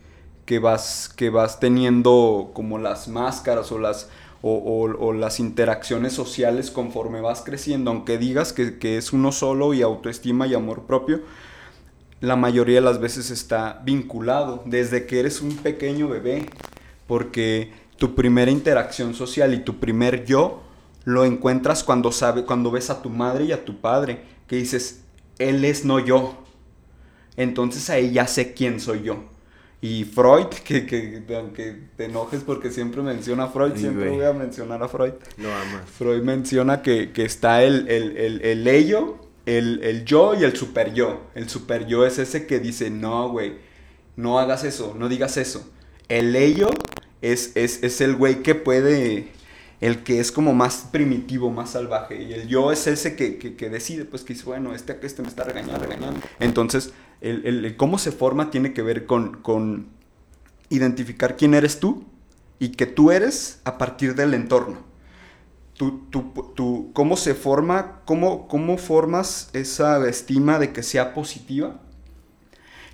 [0.46, 4.08] que, vas, que vas teniendo como las máscaras o las,
[4.42, 9.82] o, las interacciones sociales conforme vas creciendo, aunque digas que, que, es uno solo y
[9.82, 11.20] autoestima y amor propio,
[12.20, 16.46] la mayoría de las veces está vinculado desde que eres un pequeño bebé,
[17.12, 20.62] porque tu primera interacción social y tu primer yo
[21.04, 25.02] lo encuentras cuando sabe, cuando ves a tu madre y a tu padre, que dices,
[25.38, 26.42] él es no yo.
[27.36, 29.24] Entonces ahí ya sé quién soy yo.
[29.82, 34.32] Y Freud, que, que aunque te enojes porque siempre menciona a Freud, siempre voy a
[34.32, 35.12] mencionar a Freud.
[35.36, 35.82] Lo amas.
[35.90, 40.94] Freud menciona que, está el, el, el, el ello, el, el, yo y el super
[40.94, 41.26] yo.
[41.34, 43.58] El super yo es ese que dice, no, güey,
[44.16, 45.70] no hagas eso, no digas eso.
[46.08, 46.70] El ello
[47.22, 49.32] es, es, es el güey que puede
[49.82, 52.22] el que es como más primitivo, más salvaje.
[52.22, 55.42] Y el yo es ese que, decide, pues que dice, bueno, este, este me está
[55.42, 56.20] regañando, regañando.
[56.38, 59.88] Entonces, el, cómo se forma tiene que ver con,
[60.68, 62.04] identificar quién eres tú
[62.60, 64.78] y que tú eres a partir del entorno.
[65.74, 71.80] Tú, tú, ¿Cómo se forma, cómo, cómo formas esa estima de que sea positiva?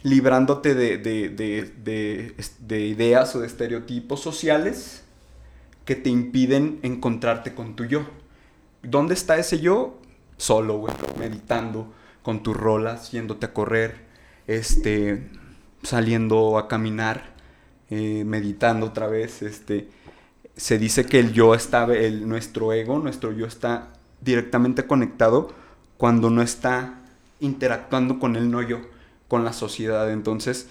[0.02, 5.02] Librándote de, de ideas o de estereotipos sociales
[5.84, 8.06] que te impiden encontrarte con tu yo.
[8.82, 9.98] ¿Dónde está ese yo?
[10.36, 10.84] Solo,
[11.18, 13.96] meditando, con tus rolas, yéndote a correr,
[14.46, 15.30] este,
[15.82, 17.32] saliendo a caminar,
[17.88, 19.88] eh, meditando otra vez, este,
[20.56, 25.54] se dice que el yo está, el, nuestro ego, nuestro yo está directamente conectado
[25.96, 27.00] cuando no está
[27.40, 28.80] interactuando con el no yo,
[29.28, 30.10] con la sociedad.
[30.10, 30.68] Entonces,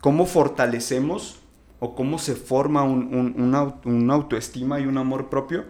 [0.00, 1.40] ¿cómo fortalecemos
[1.80, 3.34] o cómo se forma un,
[3.84, 5.64] una, autoestima y un amor propio,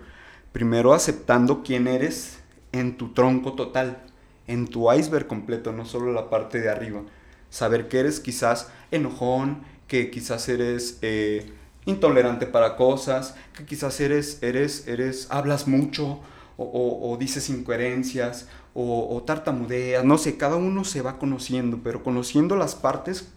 [0.52, 2.40] primero aceptando quién eres
[2.72, 4.02] en tu tronco total,
[4.48, 7.02] en tu iceberg completo, no solo la parte de arriba.
[7.48, 11.52] Saber que eres quizás enojón, que quizás eres eh,
[11.86, 16.20] intolerante para cosas, que quizás eres, eres, eres, hablas mucho
[16.62, 18.46] o, dices incoherencias
[18.80, 23.32] o, o tartamudeas, no sé, cada uno se va conociendo, pero conociendo las partes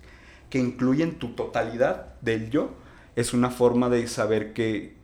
[0.50, 2.72] que incluyen tu totalidad del yo,
[3.16, 4.96] es una forma de saber que,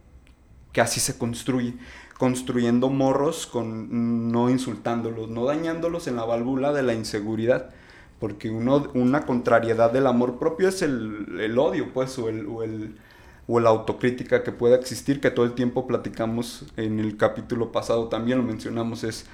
[0.71, 1.73] que así se construye.
[2.17, 7.69] Construyendo morros con no insultándolos, no dañándolos en la válvula de la inseguridad.
[8.19, 12.97] Porque uno, una contrariedad del amor propio es el, odio, pues, el, o el,
[13.47, 18.09] o la autocrítica que pueda existir, que todo el tiempo platicamos en el capítulo pasado,
[18.09, 19.25] también lo mencionamos, es,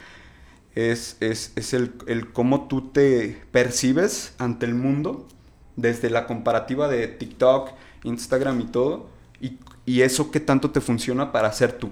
[0.75, 5.27] es, es, es el, el, cómo tú te percibes ante el mundo
[5.75, 7.71] desde la comparativa de TikTok,
[8.03, 9.09] Instagram y todo,
[9.41, 11.91] y, y eso qué tanto te funciona para ser tú.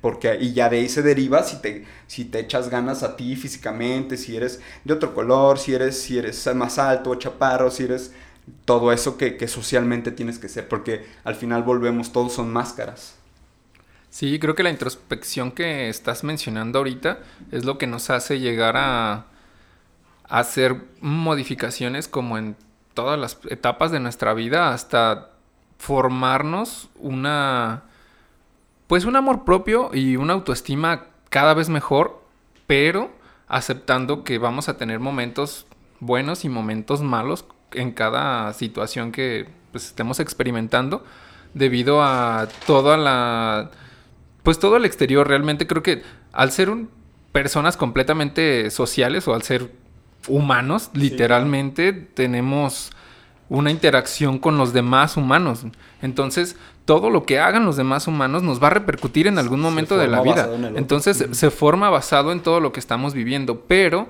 [0.00, 3.36] Porque, y ya de ahí se deriva si te, si te echas ganas a ti
[3.36, 7.84] físicamente, si eres de otro color, si eres, si eres más alto o chaparro, si
[7.84, 8.12] eres
[8.64, 13.19] todo eso que, que socialmente tienes que ser, porque al final volvemos, todos son máscaras.
[14.10, 17.20] Sí, creo que la introspección que estás mencionando ahorita
[17.52, 19.26] es lo que nos hace llegar a,
[20.30, 22.56] hacer modificaciones como en
[22.94, 25.30] todas las etapas de nuestra vida hasta
[25.76, 27.82] formarnos una
[28.86, 32.22] pues un amor propio y una autoestima cada vez mejor,
[32.66, 33.10] pero
[33.46, 35.66] aceptando que vamos a tener momentos
[36.00, 41.04] buenos y momentos malos en cada situación que pues, estemos experimentando
[41.54, 43.70] debido a toda la
[44.42, 46.90] pues todo el exterior realmente creo que al ser un,
[47.32, 49.70] personas completamente sociales o al ser
[50.28, 52.90] humanos, literalmente tenemos
[53.48, 55.64] una interacción con los demás humanos.
[56.02, 59.98] Entonces, todo lo que hagan los demás humanos nos va a repercutir en algún momento
[59.98, 60.48] de la vida.
[60.76, 64.08] Entonces, se forma basado en todo lo que estamos viviendo, pero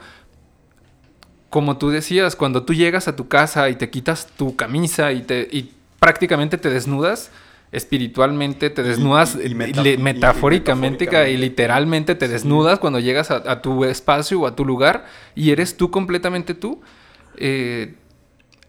[1.49, 5.23] como tú decías, cuando tú llegas a tu casa y te quitas tu camisa y
[5.23, 7.31] te y prácticamente te desnudas,
[7.73, 13.31] espiritualmente, te desnudas y meta- le- y- y metafóricamente, y literalmente te desnudas cuando llegas
[13.31, 16.81] a, a tu espacio o a tu lugar y eres tú completamente tú.
[17.37, 17.95] Eh,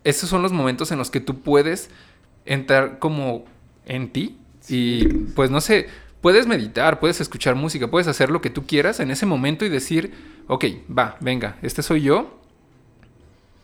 [0.03, 1.89] esos son los momentos en los que tú puedes
[2.45, 3.45] entrar como
[3.85, 4.37] en ti
[4.69, 5.87] y pues no sé,
[6.21, 9.69] puedes meditar, puedes escuchar música, puedes hacer lo que tú quieras en ese momento y
[9.69, 10.11] decir,
[10.47, 12.39] ok, va, venga, este soy yo.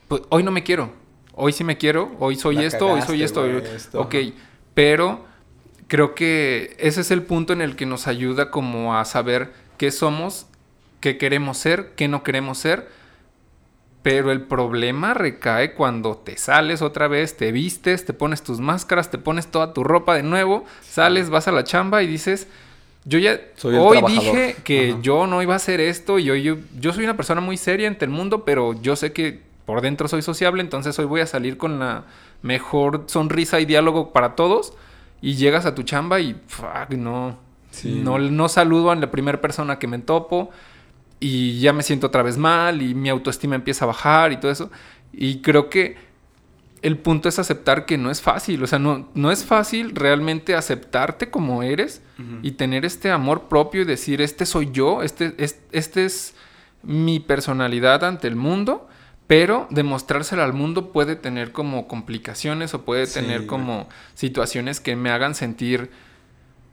[0.08, 0.92] Pues hoy no me quiero,
[1.34, 3.42] hoy sí me quiero, hoy soy La esto, hoy soy esto.
[3.42, 4.16] hoy- esto, Ok,
[4.74, 5.26] pero
[5.88, 9.92] creo que ese es el punto en el que nos ayuda como a saber qué
[9.92, 10.48] somos,
[11.00, 12.88] qué queremos ser, qué no queremos ser.
[14.04, 19.12] Pero el problema recae cuando te sales otra vez, te vistes, te pones tus máscaras,
[19.12, 22.48] te pones toda tu ropa de nuevo, sales, vas a la chamba y dices,
[23.04, 24.24] yo ya Soy hoy trabajador".
[24.24, 25.00] dije que Ajá.
[25.02, 27.88] yo no iba a hacer esto y hoy yo, yo soy una persona muy seria
[27.90, 31.28] ante el mundo, pero yo sé que por dentro soy sociable, entonces hoy voy a
[31.28, 32.06] salir con la
[32.42, 34.74] mejor sonrisa y diálogo para todos
[35.22, 37.38] y llegas a tu chamba y fuck, no,
[37.72, 38.00] Sí.
[38.04, 40.50] no, no saludo a la primera persona que me topo
[41.20, 44.52] y ya me siento otra vez mal y mi autoestima empieza a bajar y todo
[44.52, 44.72] eso.
[45.14, 45.96] Y creo que
[46.84, 50.54] el punto es aceptar que no es fácil, o sea, no, no es fácil realmente
[50.56, 52.02] aceptarte como eres
[52.44, 56.36] y tener este amor propio y decir, este soy yo, este, es- este es
[56.84, 58.88] mi personalidad ante el mundo,
[59.28, 63.48] pero demostrárselo al mundo puede tener como complicaciones o puede Sí, tener güey.
[63.48, 65.92] como situaciones que me hagan sentir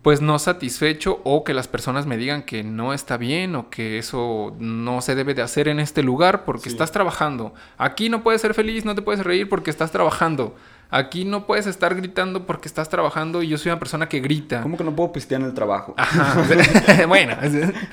[0.02, 3.98] pues no satisfecho o que las personas me digan que no está bien o que
[3.98, 6.68] eso no se debe de hacer en este lugar porque Sí.
[6.68, 7.54] estás trabajando.
[7.78, 10.56] Aquí no puedes ser feliz, no te puedes reír porque estás trabajando.
[10.96, 14.62] Aquí no puedes estar gritando porque estás trabajando y yo soy una persona que grita.
[14.62, 15.94] ¿Cómo que no puedo pistear en el trabajo?
[15.96, 16.44] Ajá.
[17.08, 17.34] bueno,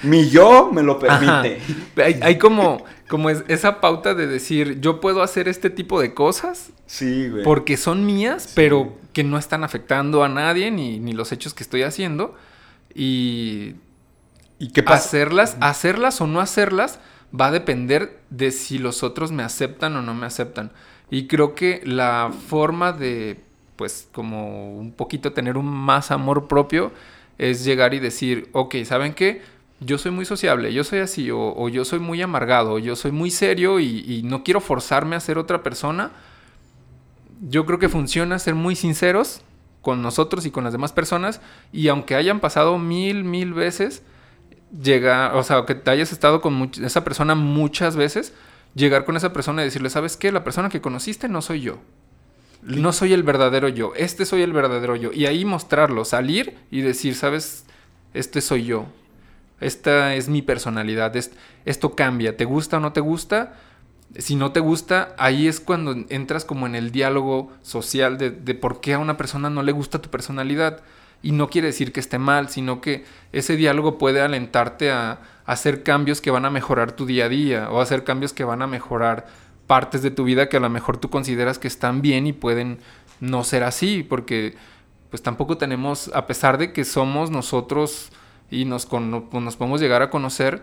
[0.04, 1.60] Mi yo me lo permite.
[1.98, 6.14] hay, hay como, como es- esa pauta de decir, yo puedo hacer este tipo de
[6.14, 7.44] cosas Sí, güey.
[7.44, 11.64] porque son mías, pero que no están afectando a nadie ni, ni los hechos que
[11.64, 12.36] estoy haciendo.
[12.94, 13.76] Y
[14.60, 15.06] ¿Y qué pasa?
[15.06, 17.00] hacerlas, hacerlas o no hacerlas
[17.34, 20.72] va a depender de si los otros me aceptan o no me aceptan.
[21.12, 23.38] Y creo que la forma de,
[23.76, 26.92] pues, como un poquito tener un más amor propio
[27.38, 29.42] es llegar y decir, ok, ¿saben qué?
[29.82, 33.12] Yo soy muy sociable, yo soy así, o, yo soy muy amargado, o yo soy
[33.12, 36.12] muy serio y, no quiero forzarme a ser otra persona.
[37.42, 39.42] Yo creo que funciona ser muy sinceros
[39.82, 41.42] con nosotros y con las demás personas
[41.74, 44.04] y aunque hayan pasado mil, mil veces,
[44.82, 48.34] llegar, o sea, que te hayas estado con esa persona muchas veces,
[48.76, 50.32] llegar con esa persona y decirle, ¿sabes qué?
[50.32, 51.80] La persona que conociste no soy yo.
[52.62, 53.94] No soy el verdadero yo.
[53.96, 55.12] Este soy el verdadero yo.
[55.14, 57.66] Y ahí mostrarlo, salir y decir, ¿sabes?
[58.14, 58.86] Este soy yo.
[59.60, 61.16] Esta es mi personalidad.
[61.16, 61.32] Es-
[61.66, 62.38] esto cambia.
[62.38, 63.54] ¿Te gusta o no te gusta?
[64.18, 68.56] Si no te gusta, ahí es cuando entras como en el diálogo social de, de
[68.56, 70.82] por qué a una persona no le gusta tu personalidad.
[71.24, 75.84] Y no quiere decir que esté mal, sino que ese diálogo puede alentarte a, hacer
[75.84, 78.68] cambios que van a mejorar tu día a día o hacer cambios que van a
[78.68, 79.28] mejorar
[79.68, 82.80] partes de tu vida que a lo mejor tú consideras que están bien y pueden
[83.20, 84.56] no ser así, porque
[85.10, 88.12] pues tampoco tenemos, a pesar de que somos nosotros
[88.50, 90.62] y nos, cono- nos podemos llegar a conocer,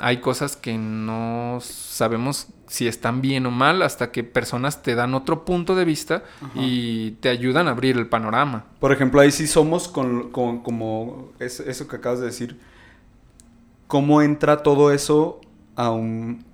[0.00, 5.14] hay cosas que no sabemos si están bien o mal hasta que personas te dan
[5.14, 8.64] otro punto de vista y te ayudan a abrir el panorama.
[8.80, 12.58] Por ejemplo, ahí sí somos con, con- como es- eso que acabas de decir.
[13.86, 15.40] ¿Cómo entra todo eso
[15.76, 16.44] a un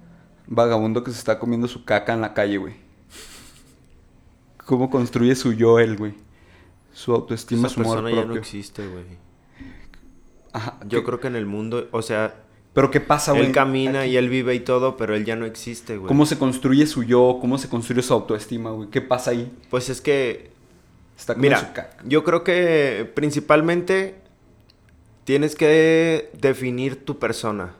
[0.46, 2.74] vagabundo que se está comiendo su caca en la calle, güey?
[4.66, 6.14] ¿Cómo construye su yo él, güey?
[6.92, 8.40] Su autoestima, Esa su amor persona ya no propio.
[8.40, 9.04] existe, güey.
[10.52, 12.34] Ajá, Yo ¿qué- creo que en el mundo, o sea,
[12.72, 13.46] Pero ¿qué pasa, güey?
[13.46, 14.10] él camina aquí?
[14.10, 16.08] y él vive y todo, pero él ya no existe, güey.
[16.08, 17.38] ¿Cómo se construye su yo?
[17.40, 18.90] ¿Cómo se construye su autoestima, güey?
[18.90, 19.50] ¿Qué pasa ahí?
[19.70, 20.50] Pues es que,
[21.18, 21.90] Está su mira, caca.
[22.04, 24.14] yo creo que principalmente
[25.24, 27.74] tienes que definir tu persona.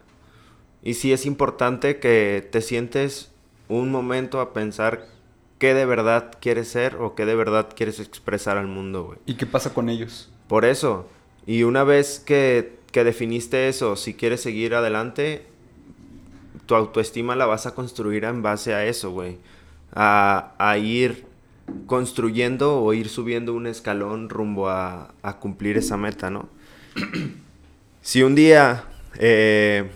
[0.83, 3.31] Y sí es importante que te sientes
[3.69, 5.07] un momento a pensar
[5.59, 9.19] qué de verdad quieres ser o qué de verdad quieres expresar al mundo, güey.
[9.27, 10.31] ¿Y qué pasa con ellos?
[10.49, 11.07] Por eso.
[11.47, 15.47] Y una vez que, que definiste eso, si quieres seguir adelante,
[16.67, 19.39] tu autoestima la vas a construir en base a eso, güey.
[19.93, 21.27] A, ir
[21.87, 26.49] construyendo o ir subiendo un escalón rumbo a, a cumplir esa meta, ¿no?
[28.03, 28.85] si un día
[29.19, 29.91] eh,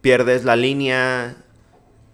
[0.00, 1.36] pierdes la línea,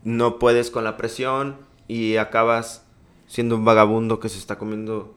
[0.02, 1.56] no puedes con la presión
[1.88, 2.84] y acabas
[3.26, 5.14] siendo un vagabundo que se está comiendo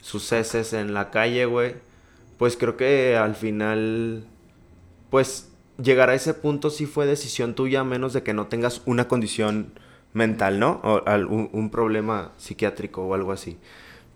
[0.00, 1.74] sus heces en la calle, güey,
[2.40, 4.24] pues creo que al final,
[5.10, 8.80] pues llegar a ese punto sí fue decisión tuya, a menos de que no tengas
[8.86, 9.74] una condición
[10.14, 10.80] mental, ¿no?
[10.82, 13.58] O al- un, problema psiquiátrico o algo así.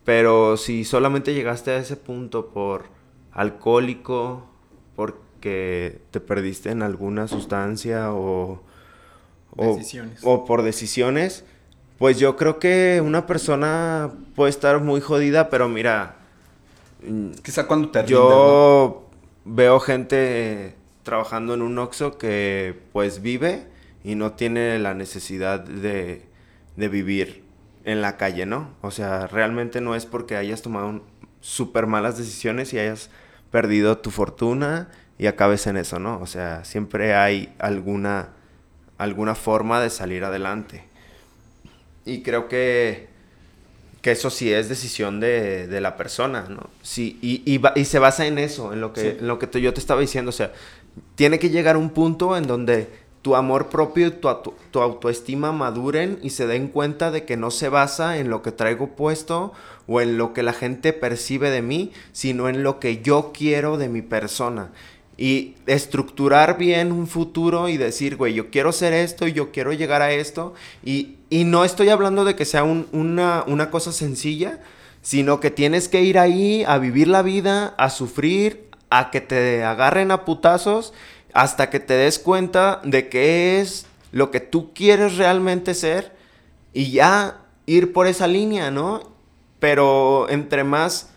[0.07, 2.87] Pero si solamente llegaste a ese punto por
[3.31, 4.47] alcohólico,
[4.97, 8.63] porque te perdiste en alguna sustancia o,
[9.55, 10.21] o, Decisiones.
[10.23, 11.45] o por decisiones,
[11.99, 16.24] pues yo creo que una persona puede estar muy jodida, pero mira,
[17.43, 18.29] Quizá cuando te rindes, ¿no?
[18.29, 19.11] yo
[19.45, 23.67] veo gente trabajando en un Oxxo que pues vive
[24.03, 26.27] y no tiene la necesidad de,
[26.77, 27.45] de vivir
[27.85, 28.75] en la calle, ¿no?
[28.81, 31.03] O sea, realmente no es porque hayas tomado
[31.41, 33.11] súper malas decisiones y hayas
[33.51, 34.89] perdido tu fortuna
[35.19, 36.19] y acabes en eso, ¿no?
[36.21, 38.31] O sea, siempre hay alguna,
[38.99, 40.85] alguna forma de salir adelante.
[42.05, 43.09] Y creo que,
[44.05, 46.69] que eso sí es decisión de, de la persona, ¿no?
[46.83, 49.17] Sí, y, y, y se basa en eso, en lo que, Sí.
[49.19, 50.29] en lo que te- yo te estaba diciendo.
[50.29, 50.53] O sea,
[51.15, 52.91] tiene que llegar un punto en donde
[53.23, 57.39] tu amor propio y tu, auto- tu autoestima maduren y se den cuenta de que
[57.39, 59.55] no se basa en lo que traigo puesto
[59.87, 63.79] o en lo que la gente percibe de mí, sino en lo que yo quiero
[63.79, 64.71] de mi persona.
[65.17, 69.73] Y estructurar bien un futuro y decir, güey, yo quiero ser esto y yo quiero
[69.73, 70.55] llegar a esto.
[70.85, 74.61] Y, y no estoy hablando de que sea un- una, una cosa sencilla,
[75.03, 79.65] sino que tienes que ir ahí a vivir la vida, a sufrir, a que te
[79.65, 80.93] agarren a putazos,
[81.33, 86.13] hasta que te des cuenta de qué es lo que tú quieres realmente ser
[86.73, 89.03] y ya ir por esa línea, ¿no?
[89.59, 91.09] Pero entre más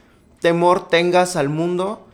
[0.41, 2.08] temor tengas al mundo,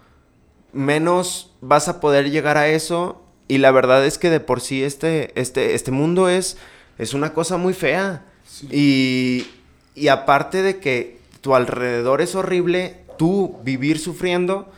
[0.74, 3.22] menos vas a poder llegar a eso.
[3.48, 6.58] Y la verdad es que de por sí este, este, este mundo es,
[6.98, 8.24] es una cosa muy fea.
[8.72, 9.48] Y,
[9.96, 14.70] y aparte de que tu alrededor es horrible, tú vivir sufriendo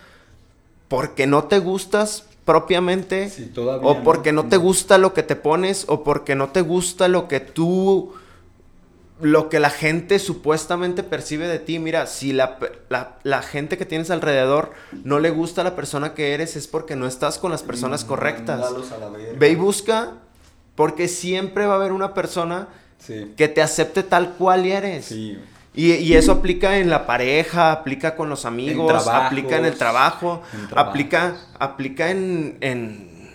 [0.87, 3.51] porque no te gustas propiamente Sí,
[3.81, 7.27] o porque no te gusta lo que te pones o porque no te gusta lo
[7.27, 8.13] que tú
[9.21, 11.79] lo que la gente supuestamente percibe de ti.
[11.79, 14.73] Mira, si la, la- la gente que tienes alrededor
[15.05, 18.59] no le gusta la persona que eres, es porque no estás con las personas correctas.
[18.93, 19.39] A la verga.
[19.39, 20.15] Ve y busca,
[20.75, 23.33] porque siempre va a haber una persona Sí.
[23.37, 25.05] que te acepte tal cual eres.
[25.05, 25.37] Sí.
[25.75, 29.75] Y, y eso aplica en la pareja, aplica con los amigos, trabajos, aplica en el
[29.75, 33.29] trabajo, en aplica, aplica en, en,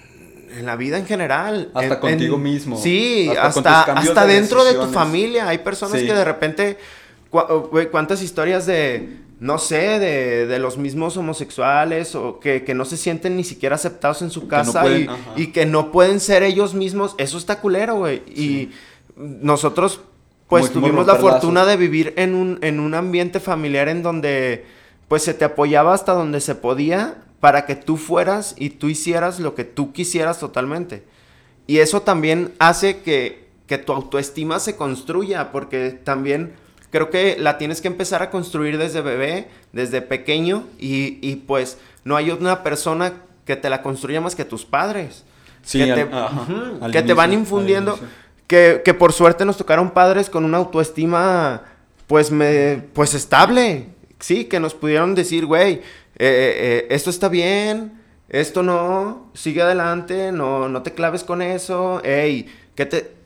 [0.59, 1.71] en la vida en general.
[1.75, 2.79] Hasta contigo mismo.
[2.79, 5.49] Sí, Hasta hasta, de dentro de tu familia.
[5.49, 6.07] Hay personas Sí.
[6.07, 6.79] que de repente,
[7.91, 12.99] cuántas historias de, no sé, de, de los mismos homosexuales o que, que no se
[12.99, 16.43] sienten ni siquiera aceptados en su no casa pueden, y, y que no pueden ser
[16.43, 17.15] ellos mismos.
[17.17, 18.23] Eso está culero, güey.
[18.27, 18.71] Y
[19.17, 20.03] nosotros,
[20.47, 24.67] pues, tuvimos la fortuna de vivir en un, en un ambiente familiar en donde,
[25.09, 29.41] pues, se te apoyaba hasta donde se podía para que tú fueras y tú hicieras
[29.41, 31.05] lo que tú quisieras totalmente.
[31.67, 36.53] Y eso también hace que, que tu autoestima se construya, porque también
[36.91, 41.79] creo que la tienes que empezar a construir desde bebé, desde pequeño, y, y, pues
[42.05, 45.25] no hay una persona que te la construya más que tus padres.
[45.63, 47.99] Sí, que al- te, ajá, que te van infundiendo.
[48.47, 51.63] Que, que por suerte nos tocaron padres con una autoestima,
[52.09, 53.87] pues, me, pues estable.
[54.19, 55.81] Sí, que nos pudieron decir, güey, eh,
[56.19, 62.47] eh, esto está bien, esto no, sigue adelante, no, no te claves con eso, ey,
[62.75, 63.20] que te...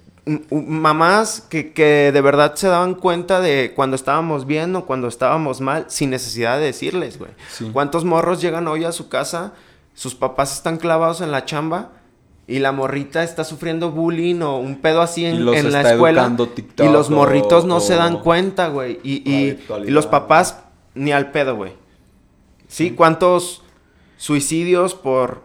[0.51, 5.61] Mamás que, que de verdad se daban cuenta de cuando estábamos bien o cuando estábamos
[5.61, 7.33] mal, sin necesidad de decirles, güey.
[7.51, 7.69] Sí.
[7.73, 9.53] ¿Cuántos morros llegan hoy a su casa?
[9.95, 11.91] Sus papás están clavados en la chamba
[12.47, 16.35] y la morrita está sufriendo bullying o un pedo así en, en la escuela.
[16.55, 19.01] TikTok y los morritos no o- se dan cuenta, güey.
[19.05, 19.59] Y, y
[19.91, 20.59] los papás
[20.95, 21.73] ni al pedo, güey.
[22.67, 22.93] ¿Sí?
[22.93, 23.63] ¿Cuántos
[24.17, 25.43] suicidios por,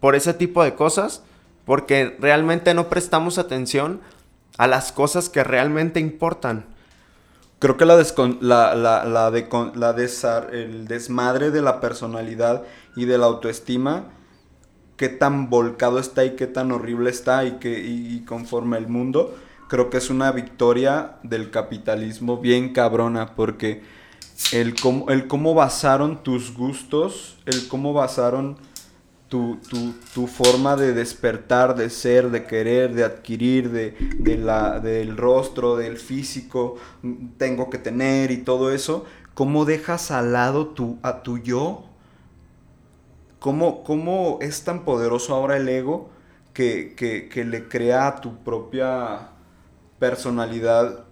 [0.00, 1.22] por ese tipo de cosas?
[1.64, 4.00] Porque realmente no prestamos atención
[4.58, 6.66] a las cosas que realmente importan.
[7.58, 7.96] Creo que la,
[8.40, 12.64] la, la, la, decon- la desar- el desmadre de la personalidad
[12.96, 14.04] y de la autoestima,
[14.96, 19.34] qué tan volcado está y qué tan horrible está y, que, y conforme el mundo,
[19.68, 23.82] creo que es una victoria del capitalismo bien cabrona, porque
[24.52, 28.58] el cómo, el cómo basaron tus gustos, el cómo basaron
[29.28, 34.80] tu, tu, tu forma de despertar, de ser, de querer, de adquirir, de, de la,
[34.80, 36.76] del rostro, del físico,
[37.38, 39.04] tengo que tener y todo eso,
[39.34, 41.84] cómo dejas al lado tu, a tu yo,
[43.38, 46.10] cómo, cómo es tan poderoso ahora el ego
[46.52, 49.30] que, que, que le crea a tu propia
[49.98, 51.04] personalidad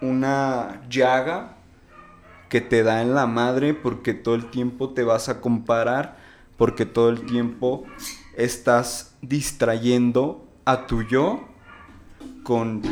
[0.00, 1.56] una llaga
[2.48, 6.16] que te da en la madre porque todo el tiempo te vas a comparar,
[6.58, 7.84] porque todo el tiempo
[8.36, 11.48] estás distrayendo a tu yo
[12.42, 12.82] con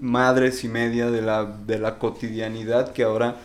[0.00, 3.36] madres y media de la, de la cotidianidad que ahora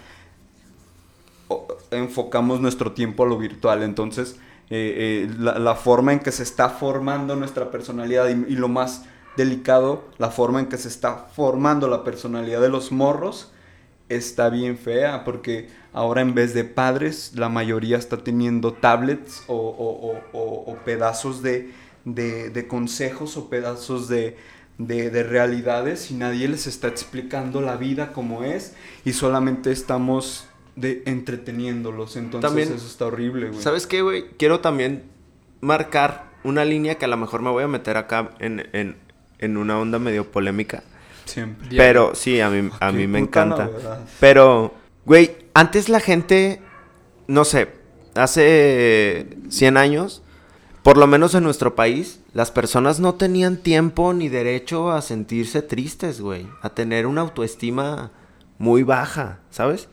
[1.89, 3.81] enfocamos nuestro tiempo a lo virtual.
[3.83, 4.37] Entonces,
[4.69, 9.05] eh, eh, la, forma en que se está formando nuestra personalidad y lo más
[9.37, 13.51] delicado, la forma en que se está formando la personalidad de los morros
[14.15, 19.55] está bien fea porque ahora en vez de padres la mayoría está teniendo tablets o,
[19.55, 21.71] o- o- o- pedazos de,
[22.05, 24.37] de- de consejos o pedazos de,
[24.77, 28.73] de- de realidades y nadie les está explicando la vida como es
[29.05, 32.15] y solamente estamos de, entreteniéndolos.
[32.15, 33.61] Entonces También- eso está horrible, güey.
[33.61, 34.25] ¿Sabes qué, güey?
[34.37, 35.03] Quiero también
[35.59, 38.95] marcar una línea que a lo mejor me voy a meter acá en, en,
[39.39, 40.83] en una onda medio polémica.
[41.25, 41.69] Siempre.
[41.75, 43.65] Pero sí, a mí, a mí me encanta.
[43.65, 43.99] novedad.
[44.19, 44.73] Pero,
[45.05, 46.61] güey, antes la gente,
[47.27, 47.69] no sé,
[48.15, 50.21] hace 100 años,
[50.83, 55.61] por lo menos en nuestro país, las personas no tenían tiempo ni derecho a sentirse
[55.61, 56.47] tristes, güey.
[56.61, 58.11] A tener una autoestima
[58.57, 59.89] muy baja, ¿sabes?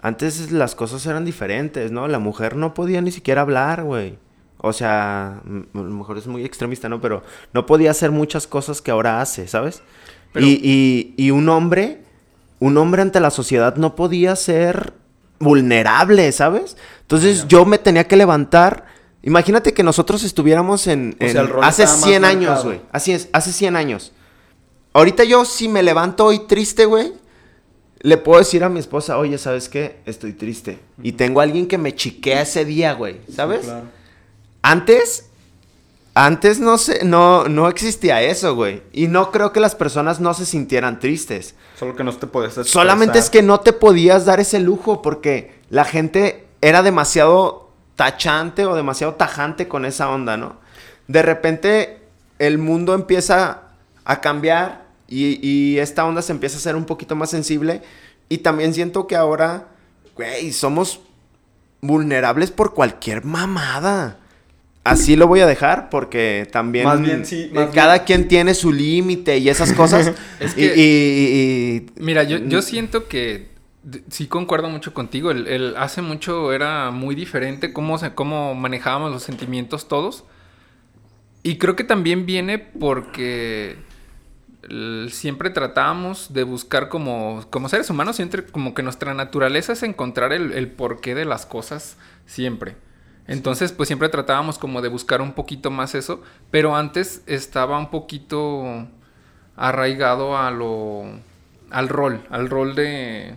[0.00, 2.08] Antes las cosas eran diferentes, ¿no?
[2.08, 4.18] La mujer no podía ni siquiera hablar, güey.
[4.58, 7.00] O sea, a lo mejor es muy extremista, ¿no?
[7.00, 7.22] Pero
[7.52, 9.82] no podía hacer muchas cosas que ahora hace, ¿sabes?
[10.32, 12.02] Pero- Y, y- y un hombre,
[12.58, 14.94] un hombre ante la sociedad no podía ser
[15.38, 16.76] vulnerable, ¿sabes?
[17.02, 18.86] Entonces yo me tenía que levantar.
[19.22, 22.80] Imagínate que nosotros estuviéramos en, sea, hace estaba más 100 años, güey.
[22.92, 24.12] Así es, hace 100 años.
[24.92, 27.12] Ahorita yo si me levanto hoy triste, güey,
[28.00, 30.00] le puedo decir a mi esposa, oye, ¿sabes qué?
[30.06, 30.78] Estoy triste.
[31.02, 33.60] Y tengo a alguien que me chiquea ese día, güey, ¿sabes?
[33.64, 33.86] Claro.
[34.62, 35.30] Antes,
[36.14, 38.82] antes no sé, no, no existía eso, güey.
[38.92, 41.54] Y no creo que las personas no se sintieran tristes.
[41.78, 42.72] Solo que no te puedes expresar.
[42.72, 48.66] Solamente es que no te podías dar ese lujo porque la gente era demasiado tachante
[48.66, 50.56] o demasiado tajante con esa onda, ¿no?
[51.08, 52.02] De repente
[52.38, 53.62] el mundo empieza
[54.04, 57.82] a cambiar y, y esta onda se empieza a hacer un poquito más sensible
[58.28, 59.68] y también siento que ahora,
[60.14, 61.00] güey, somos
[61.80, 64.18] vulnerables por cualquier mamada.
[64.84, 68.04] Así lo voy a dejar porque también Más bien, sí, eh, más cada bien.
[68.04, 70.12] quien tiene su límite y esas cosas.
[70.40, 73.52] Es Y- que- y- y- y- Mira, yo, yo siento que
[74.10, 75.30] sí concuerdo mucho contigo.
[75.30, 80.24] El, el- hace mucho era muy diferente cómo, se- cómo manejábamos los sentimientos todos.
[81.44, 83.76] Y creo que también viene porque
[85.10, 90.32] siempre tratábamos de buscar como, como seres humanos, siempre como que nuestra naturaleza es encontrar
[90.32, 92.76] el, el porqué de las cosas siempre.
[93.26, 97.90] Entonces, pues siempre tratábamos como de buscar un poquito más eso, pero antes estaba un
[97.90, 98.86] poquito
[99.56, 101.04] arraigado a lo
[101.70, 103.34] al rol, al rol de,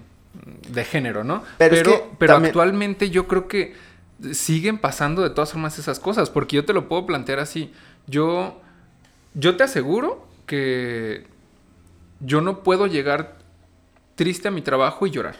[0.69, 1.43] de género, ¿no?
[1.57, 3.75] Pero Pero, es pero, que también- actualmente yo creo que
[4.33, 7.71] siguen pasando de todas formas esas cosas, porque yo te lo puedo plantear así.
[8.07, 8.59] Yo
[9.33, 11.27] yo te aseguro que
[12.21, 13.37] yo no puedo llegar
[14.15, 15.35] triste a mi trabajo y llorar.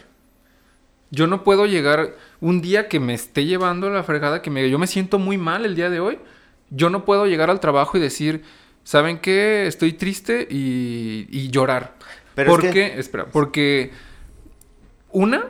[1.10, 4.78] Yo no puedo llegar un día que me esté llevando la fregada, que me, yo
[4.78, 6.18] me siento muy mal el día de hoy.
[6.70, 8.42] Yo no puedo llegar al trabajo y decir,
[8.84, 9.66] ¿saben qué?
[9.66, 11.94] Estoy triste y, y llorar.
[12.34, 12.98] Pero es ¿Por que- qué?
[12.98, 13.92] Espera, porque
[15.10, 15.44] una,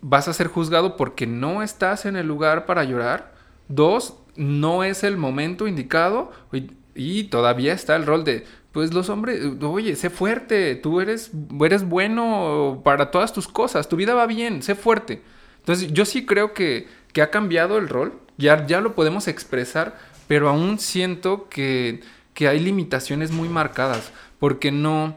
[0.00, 3.34] vas a ser juzgado porque no estás en el lugar para llorar.
[3.68, 6.32] Dos, no es el momento indicado.
[6.52, 11.30] Y, y todavía está el rol de, pues los hombres, oye, sé fuerte, tú eres,
[11.60, 15.22] eres bueno para todas tus cosas, tu vida va bien, sé fuerte.
[15.66, 19.98] Entonces yo sí creo que, que ha cambiado el rol, ya, ya lo podemos expresar,
[20.28, 22.02] pero aún siento que,
[22.34, 25.16] que hay limitaciones muy marcadas, porque no,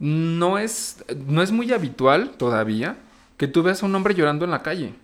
[0.00, 2.96] no es, no es muy habitual todavía
[3.36, 4.94] que tú veas a un hombre llorando en la calle.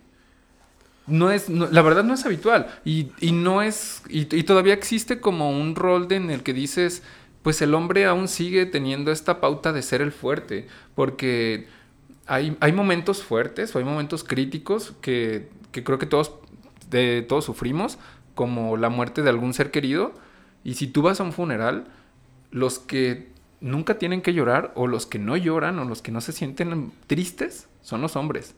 [1.07, 2.67] No es, la verdad no es habitual.
[2.83, 7.01] Y, y no es, y, todavía existe como un rol en el que dices,
[7.43, 10.67] pues el hombre aún sigue teniendo esta pauta de ser el fuerte.
[10.95, 11.67] Porque
[12.27, 16.33] hay, hay momentos fuertes o hay momentos críticos que, que creo que todos,
[16.89, 17.97] de, todos sufrimos,
[18.33, 20.13] como la muerte de algún ser querido.
[20.63, 21.85] Y si tú vas a un funeral,
[22.51, 23.29] los que
[23.61, 26.91] nunca tienen que llorar, o los que no lloran, o los que no se sienten
[27.07, 28.55] tristes, son los hombres.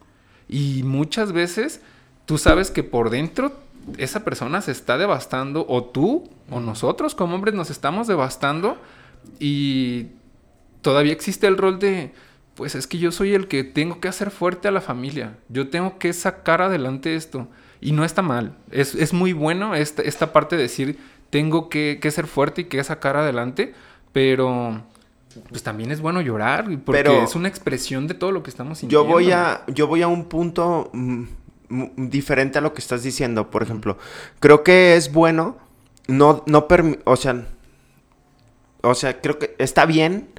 [0.47, 1.81] Y muchas veces
[2.25, 3.53] tú sabes que por dentro
[3.97, 8.77] esa persona se está devastando, o tú, o nosotros como hombres nos estamos devastando,
[9.39, 10.07] y
[10.81, 12.13] todavía existe el rol de,
[12.57, 15.69] pues es que yo soy el que tengo que hacer fuerte a la familia, yo
[15.69, 17.47] tengo que sacar adelante esto,
[17.79, 20.97] y no está mal, es, es muy bueno esta, esta parte de decir,
[21.29, 23.73] tengo que, que ser fuerte y que sacar adelante,
[24.11, 24.81] pero
[25.49, 28.79] pues también es bueno llorar, porque Pero- es una expresión de todo lo que estamos
[28.79, 29.07] Yo sintiendo.
[29.07, 31.23] voy a, yo voy a un punto mm,
[31.97, 33.51] diferente a lo que estás diciendo.
[33.51, 33.97] Por ejemplo,
[34.39, 35.57] creo que es bueno
[36.07, 36.67] no, no
[37.03, 37.45] o sea,
[38.81, 40.29] o sea, creo que está bien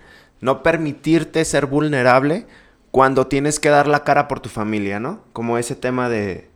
[0.41, 2.47] no permitirte ser vulnerable
[2.91, 5.22] cuando tienes que dar la cara por tu familia, ¿no?
[5.32, 6.49] Como ese tema de...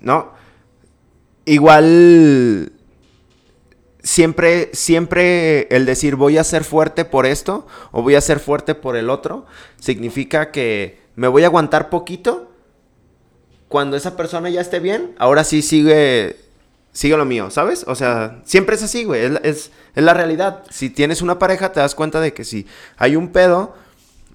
[0.00, 0.32] ¿No?
[1.44, 2.72] Igual...
[4.02, 8.76] Siempre, siempre el decir voy a ser fuerte por esto o voy a ser fuerte
[8.76, 9.46] por el otro,
[9.80, 12.52] significa que me voy a aguantar poquito.
[13.66, 16.36] Cuando esa persona ya esté bien, ahora sí sigue,
[16.96, 17.84] sigue lo mío, ¿sabes?
[17.86, 19.22] O sea, siempre es así, güey.
[19.22, 20.62] Es, es, es la realidad.
[20.70, 22.66] Si tienes una pareja, te das cuenta de que si
[22.96, 23.74] hay un pedo,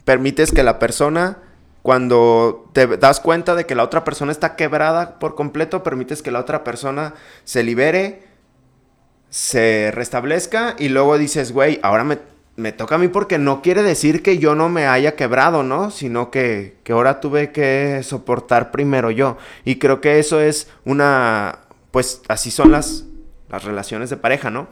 [0.05, 1.39] permites que la persona,
[1.81, 6.29] cuando te das cuenta de que la otra persona está quebrada por completo, permites que
[6.29, 8.27] la otra persona se libere,
[9.31, 12.19] se restablezca y luego dices, güey, ahora me,
[12.57, 15.89] me toca a mí porque no quiere decir que yo no me haya quebrado, ¿no?
[15.89, 19.37] Sino que, que ahora tuve que soportar primero yo.
[19.65, 21.60] Y creo que eso es una,
[21.91, 23.05] pues así son las,
[23.49, 24.67] las relaciones de pareja, ¿no?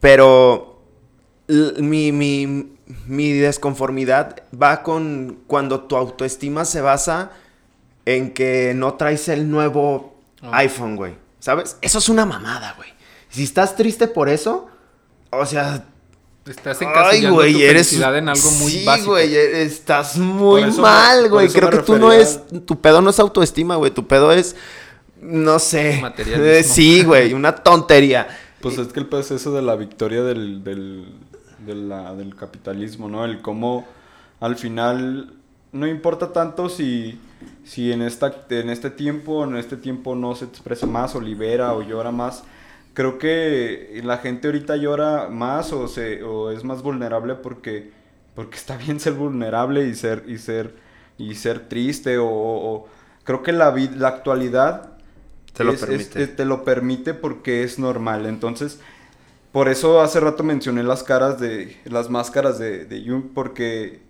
[0.00, 0.82] Pero
[1.48, 7.30] mi, mi, mi desconformidad va con cuando tu autoestima se basa
[8.04, 10.50] en que no traes el nuevo Oh.
[10.52, 11.16] iPhone, güey.
[11.40, 11.78] ¿Sabes?
[11.80, 12.88] Eso es una mamada, güey.
[13.28, 14.68] Si estás triste por eso,
[15.30, 15.84] o sea,
[16.46, 19.10] Estás ay, güey, tu eres felicidad en algo muy sí, básico.
[19.10, 21.48] güey, e- estás muy me- mal, güey.
[21.48, 23.90] Creo que tú no es tu pedo no es autoestima, güey.
[23.90, 24.54] Tu pedo es
[25.20, 25.98] no sé.
[26.00, 26.44] Materialismo.
[26.44, 28.28] Eh, sí, güey, una tontería.
[28.60, 31.06] Pues es que el pedo es eso de la victoria del, del,
[31.64, 33.24] de la- del capitalismo, ¿no?
[33.24, 33.86] El cómo
[34.40, 35.32] al final
[35.72, 37.20] no importa tanto si,
[37.64, 41.72] si en, esta, en este tiempo, en este tiempo no se expresa más o libera
[41.74, 42.42] o llora más.
[42.94, 47.92] Creo que la gente ahorita llora más o, se, o es más vulnerable porque,
[48.34, 50.74] porque está bien ser vulnerable y ser, y ser,
[51.16, 52.88] y ser triste o, o- o-
[53.22, 54.97] creo que la, la actualidad
[55.58, 56.22] Te lo es- permite.
[56.22, 58.26] es- te lo permite porque es normal.
[58.26, 58.80] Entonces,
[59.52, 64.02] por eso hace rato mencioné las caras de las máscaras de, de Jung, porque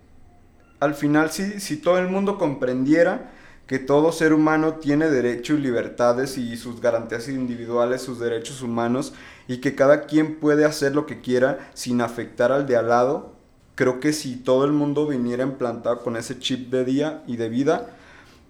[0.79, 3.31] al final si, si todo el mundo comprendiera
[3.67, 9.13] que todo ser humano tiene derecho y libertades y sus garantías individuales, sus derechos humanos,
[9.47, 13.33] y que cada quien puede hacer lo que quiera sin afectar al de al lado,
[13.75, 17.49] creo que si todo el mundo viniera implantado con ese chip de día y de
[17.49, 17.89] vida,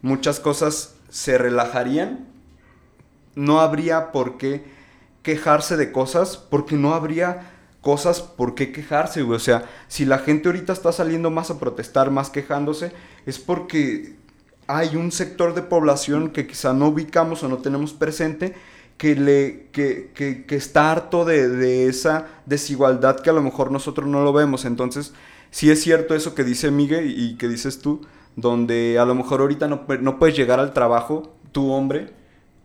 [0.02, 2.28] muchas cosas se relajarían
[3.40, 4.64] no habría por qué
[5.24, 9.22] quejarse de cosas, porque no habría cosas por qué quejarse.
[9.24, 12.92] O sea, si la gente ahorita está saliendo más a protestar, más quejándose,
[13.26, 14.16] es porque
[14.68, 18.56] hay un sector de población que quizá no ubicamos o no tenemos presente,
[18.98, 24.08] que, le, que, que- está harto de, de esa desigualdad que a lo mejor nosotros
[24.08, 24.66] no lo vemos.
[24.66, 25.14] Entonces,
[25.52, 28.02] sí es cierto eso que dice Miguel y que dices tú,
[28.36, 32.14] donde a lo mejor ahorita no, no puedes llegar al trabajo, tu hombre,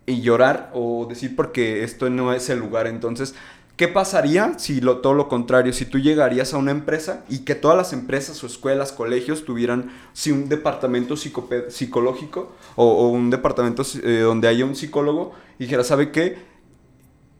[0.06, 2.86] y llorar o decir porque esto no es el lugar.
[2.86, 3.34] Entonces,
[3.76, 5.72] ¿qué pasaría si lo, todo lo contrario?
[5.72, 9.90] Si tú llegarías a una empresa y que todas las empresas o escuelas, colegios tuvieran
[10.12, 15.84] si un departamento psicológico o, o un departamento eh, donde haya un psicólogo y dijera,
[15.84, 16.38] ¿sabe qué?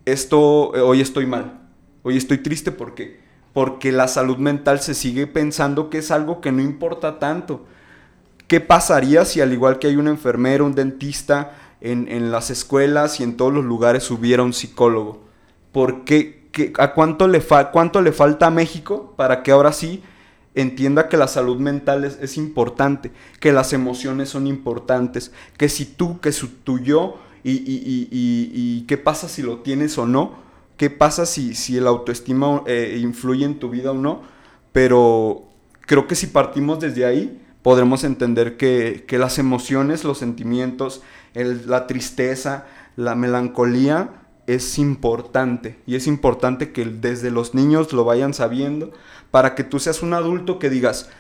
[0.05, 1.61] Esto, eh, hoy estoy mal,
[2.03, 6.53] hoy estoy triste porque porque la salud mental se sigue pensando que es algo que
[6.53, 7.65] no importa tanto.
[8.49, 13.21] ¿Qué pasaría si al igual que hay un enfermero, un dentista, en, en las escuelas
[13.21, 15.23] y en todos los lugares hubiera un psicólogo?
[15.73, 16.45] ¿Por qué?
[16.53, 20.03] ¿Qué- ¿A cuánto le, fa- cuánto le falta a México para que ahora sí
[20.55, 23.11] entienda que la salud mental es, es importante,
[23.41, 28.49] que las emociones son importantes, que si tú, que su, tu yo y, y- y-
[28.53, 30.33] y- qué pasa si lo tienes o no,
[30.77, 34.23] qué pasa si, si el autoestima eh, influye en tu vida o no,
[34.73, 35.45] pero
[35.83, 41.03] creo que si partimos desde ahí, podremos entender que, que las emociones, los sentimientos,
[41.35, 42.67] la tristeza,
[42.97, 44.11] la melancolía
[44.47, 45.79] es importante.
[45.87, 48.93] Y es importante que desde los niños lo vayan sabiendo
[49.31, 51.11] para que tú seas un adulto que digas,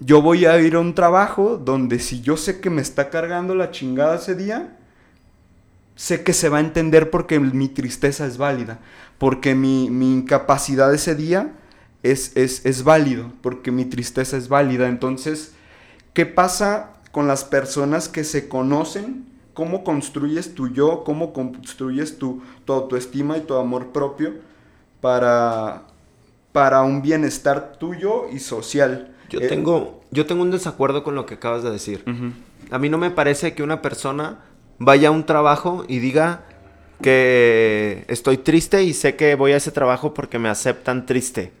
[0.00, 3.54] yo voy a ir a un trabajo donde si yo sé que me está cargando
[3.54, 4.76] la chingada ese día,
[5.96, 8.80] sé que se va a entender porque mi tristeza es válida,
[9.18, 11.52] porque mi, mi incapacidad ese día
[12.02, 14.88] es, es, es válido, porque mi tristeza es válida.
[14.88, 15.52] Entonces,
[16.12, 19.26] ¿qué pasa con las personas que se conocen?
[19.54, 21.04] ¿Cómo construyes tu yo?
[21.04, 24.34] ¿Cómo construyes tu, tu autoestima y tu amor propio
[25.00, 25.84] para,
[26.50, 29.14] para un bienestar tuyo y social?
[29.30, 32.02] Yo Eh, tengo, yo tengo un desacuerdo con lo que acabas de decir.
[32.72, 34.40] A mí no me parece que una persona
[34.80, 36.42] vaya a un trabajo y diga
[37.00, 41.52] que estoy triste y sé que voy a ese trabajo porque me aceptan triste.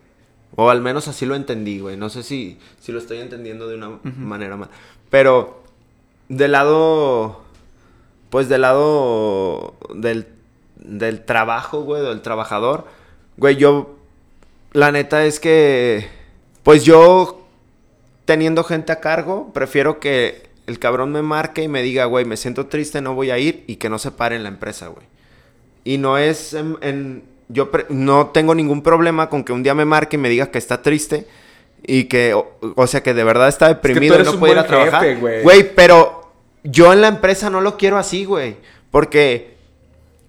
[0.56, 1.96] O al menos así lo entendí, güey.
[1.96, 4.68] No sé si, si lo estoy entendiendo de una manera mal.
[5.14, 5.62] Pero
[6.28, 7.40] del lado,
[8.30, 10.26] pues del lado del,
[10.74, 12.88] del trabajo, güey, del trabajador,
[13.36, 13.94] güey, yo,
[14.72, 16.08] la neta es que,
[16.64, 17.46] pues yo
[18.24, 22.36] teniendo gente a cargo, prefiero que el cabrón me marque y me diga, güey, me
[22.36, 25.06] siento triste, no voy a ir y que no se pare en la empresa, güey.
[25.84, 27.22] Y no es en...
[27.48, 30.58] yo no tengo ningún problema con que un día me marque y me diga que
[30.58, 31.28] está triste
[31.86, 34.58] y que, o, o sea, que de verdad está deprimido y eres no puede ir
[34.58, 35.16] a trabajar.
[35.18, 35.74] güey.
[35.74, 36.32] Pero
[36.62, 38.56] yo en la empresa no lo quiero así, güey.
[38.90, 39.56] Porque,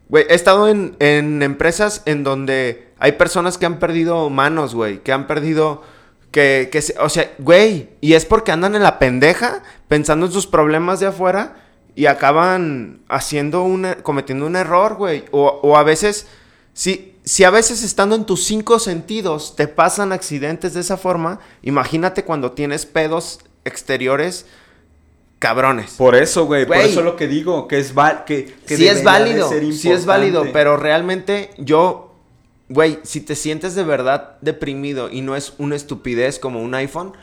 [0.09, 4.99] güey, he estado en, en empresas en donde hay personas que han perdido manos, güey,
[4.99, 5.83] que han perdido...
[6.31, 10.47] Que, que o sea, güey, y es porque andan en la pendeja pensando en sus
[10.47, 11.55] problemas de afuera
[11.95, 15.23] y acaban haciendo un, e- cometiendo un error, güey.
[15.31, 16.27] O, o a veces,
[16.73, 21.39] si, si a veces estando en tus cinco sentidos te pasan accidentes de esa forma,
[21.63, 24.45] imagínate cuando tienes pedos exteriores
[25.39, 25.93] cabrones.
[25.97, 26.65] Por eso, güey.
[26.65, 27.67] Por eso es lo que digo.
[27.67, 32.15] Que es, val que, que sí es válido, sí es válido, pero realmente yo,
[32.69, 37.13] güey, si te sientes de verdad deprimido y no es una estupidez como un iPhone,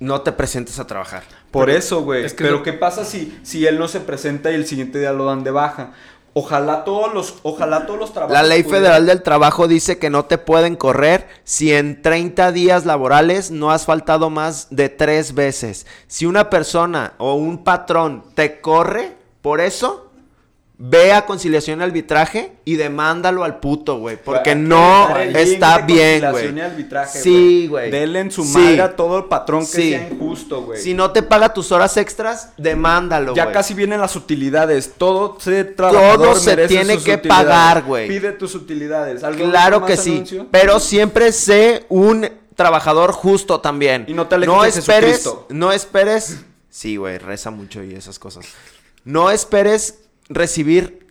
[0.00, 1.22] no te presentes a trabajar.
[1.50, 2.24] Por eso, güey.
[2.24, 5.12] Es que Pero ¿qué pasa si, si él no se presenta y el siguiente día
[5.12, 5.92] lo dan de baja?
[6.38, 8.34] Ojalá todos los, ojalá todos los trabajos.
[8.34, 12.52] La ley pudieran- federal del trabajo dice que no te pueden correr si en 30
[12.52, 15.86] días laborales no has faltado más de tres veces.
[16.08, 20.05] Si una persona o un patrón te corre por eso,
[20.78, 24.18] ve a conciliación y arbitraje y demándalo al puto, güey.
[24.22, 26.56] Porque no está bien, conciliación güey.
[26.56, 27.90] y arbitraje, Sí, güey.
[27.90, 28.58] Denle en su Sí.
[28.58, 29.90] madre a todo el patrón que Sí.
[29.92, 30.80] sea injusto, güey.
[30.82, 33.54] Si no te paga tus horas extras, demándalo, Ya güey.
[33.54, 34.92] casi vienen las utilidades.
[34.98, 37.46] Todo se trabajador Todo se merece tiene sus que utilidades.
[37.46, 38.08] pagar, güey.
[38.08, 39.24] Pide tus utilidades.
[39.24, 44.04] ¿Algún Claro que sí, pero siempre sé un trabajador justo también.
[44.08, 46.38] Y no te no esperes, no esperes.
[46.68, 48.44] Sí, güey, reza mucho y esas cosas.
[49.04, 51.06] No esperes recibir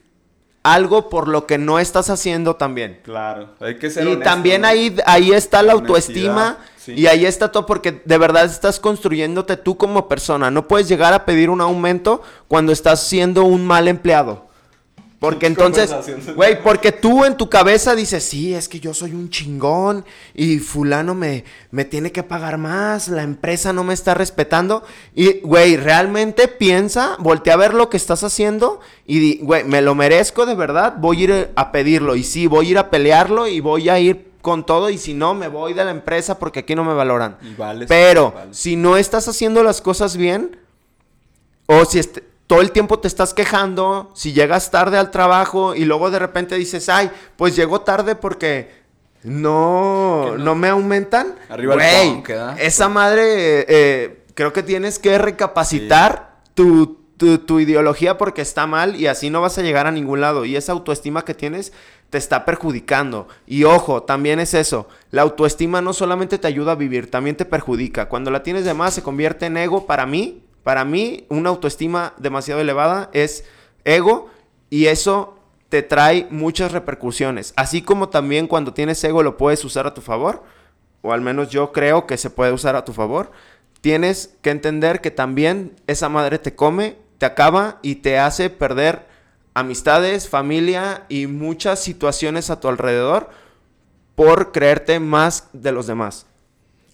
[0.64, 3.00] algo por lo que no estás haciendo también.
[3.04, 4.68] Claro, hay que ser Y honesto, también ¿no?
[4.68, 6.94] ahí, ahí está la Honestidad, autoestima sí.
[6.94, 10.50] y ahí está todo porque de verdad estás construyéndote tú como persona.
[10.50, 14.45] No puedes llegar a pedir un aumento cuando estás siendo un mal empleado.
[15.26, 15.94] Porque entonces,
[16.36, 20.60] güey, porque tú en tu cabeza dices, sí, es que yo soy un chingón y
[20.60, 24.84] fulano me, me tiene que pagar más, la empresa no me está respetando.
[25.14, 29.96] Y, güey, realmente piensa, voltea a ver lo que estás haciendo y, güey, me lo
[29.96, 32.16] merezco de verdad, voy a ir a pedirlo.
[32.16, 35.16] Y sí, voy a ir a pelearlo y voy a ir con todo y si
[35.16, 37.38] no, me voy de la empresa porque aquí no me valoran.
[37.42, 38.56] Y vales, Pero vales.
[38.56, 40.58] si no estás haciendo las cosas bien,
[41.66, 45.86] o si est- todo el tiempo te estás quejando, si llegas tarde al trabajo y
[45.86, 48.70] luego de repente dices, ay, pues llego tarde porque
[49.24, 50.38] no, no.
[50.38, 51.36] no- me aumentan.
[51.50, 52.60] Arriba el Güey, punk, ¿verdad?
[52.60, 58.68] esa madre, eh, eh, creo que tienes que recapacitar tu, tu, tu ideología porque está
[58.68, 60.46] mal y así no vas a llegar a ningún lado.
[60.46, 61.74] Y esa autoestima que tienes
[62.12, 63.28] te está perjudicando.
[63.48, 64.88] Y ojo, también es eso.
[65.12, 68.08] La autoestima no solamente te ayuda a vivir, también te perjudica.
[68.08, 69.88] Cuando la tienes de más se convierte en ego.
[69.88, 73.46] Para mí, para mí, una autoestima demasiado elevada es
[73.84, 74.32] ego
[74.72, 75.38] y eso
[75.70, 77.54] te trae muchas repercusiones.
[77.56, 80.42] Así como también cuando tienes ego lo puedes usar a tu favor,
[81.04, 83.32] o al menos yo creo que se puede usar a tu favor.
[83.82, 89.06] Tienes que entender que también esa madre te come, te acaba y te hace perder
[89.54, 93.30] amistades, familia y muchas situaciones a tu alrededor
[94.16, 96.26] por creerte más de los demás.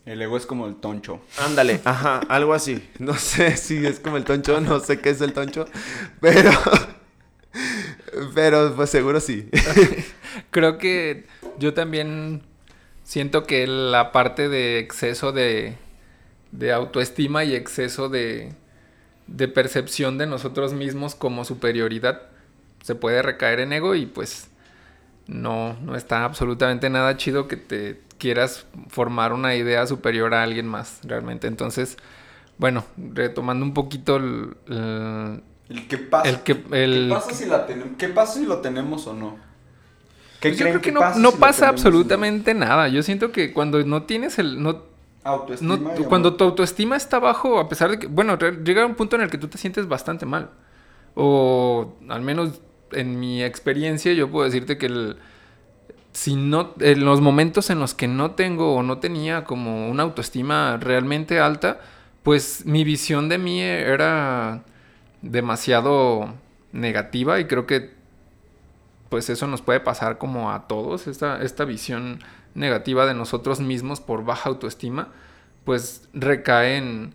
[0.05, 1.21] El ego es como el toncho.
[1.37, 2.87] Ándale, ajá, algo así.
[2.99, 5.65] No sé si es como el toncho, no sé qué es el toncho,
[6.19, 6.51] pero
[8.33, 9.49] pero pues seguro sí.
[10.51, 11.25] Creo que
[11.59, 12.41] yo también
[13.03, 15.75] siento que la parte de exceso de,
[16.51, 18.53] de autoestima y exceso de,
[19.27, 22.23] de percepción de nosotros mismos como superioridad
[22.83, 24.49] se puede recaer en ego y pues
[25.27, 30.67] no, no está absolutamente nada chido que te quieras formar una idea superior a alguien
[30.67, 31.47] más realmente.
[31.47, 31.97] Entonces,
[32.57, 36.29] bueno, retomando un poquito el- el, El que pasa.
[36.29, 37.67] El que- el- ¿Qué pasa si la?
[37.97, 39.37] ¿Qué pasa si lo tenemos o no?
[40.39, 41.71] ¿Qué Pues yo creo que no, pasa no si pasa no?
[41.71, 42.87] absolutamente nada.
[42.87, 44.61] Yo siento que cuando no tienes el...
[44.61, 44.83] No,
[45.23, 45.77] Autoestima.
[45.77, 48.07] no- cuando tu autoestima está bajo, a pesar de que...
[48.07, 50.49] Bueno, llega un punto en el que tú te sientes bastante mal.
[51.15, 52.61] O al menos
[52.91, 55.17] en mi experiencia yo puedo decirte que el,
[56.13, 60.03] si no, en los momentos en los que no tengo o no tenía como una
[60.03, 61.79] autoestima realmente alta,
[62.23, 64.63] pues mi visión de mí era
[65.21, 66.33] demasiado
[66.71, 67.91] negativa y creo que
[69.09, 72.19] pues eso nos puede pasar como a todos, esta, esta visión
[72.55, 75.09] negativa de nosotros mismos por baja autoestima,
[75.65, 77.13] pues recae en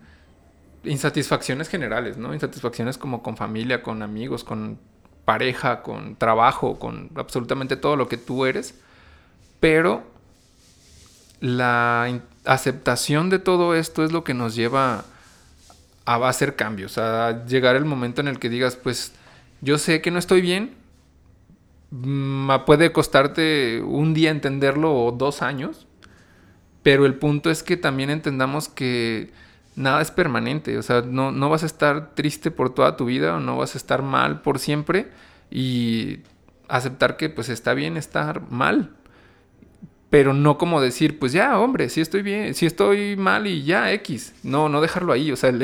[0.84, 2.34] insatisfacciones generales, ¿no?
[2.34, 4.78] Insatisfacciones como con familia, con amigos, con
[5.24, 8.78] pareja, con trabajo, con absolutamente todo lo que tú eres,
[9.60, 10.04] pero
[11.40, 15.04] la aceptación de todo esto es lo que nos lleva
[16.04, 19.12] a hacer cambios, a llegar el momento en el que digas, pues
[19.60, 20.74] yo sé que no estoy bien,
[21.90, 25.86] mm, puede costarte un día entenderlo o dos años,
[26.82, 29.32] pero el punto es que también entendamos que
[29.74, 33.34] nada es permanente, o sea, no, no vas a estar triste por toda tu vida
[33.36, 35.10] o no vas a estar mal por siempre
[35.50, 36.20] y
[36.68, 38.90] aceptar que pues está bien estar mal,
[40.10, 43.92] pero no como decir, pues ya, hombre, si estoy bien, si estoy mal y ya,
[43.92, 44.34] X.
[44.44, 45.32] No, no dejarlo ahí.
[45.32, 45.62] O sea, el,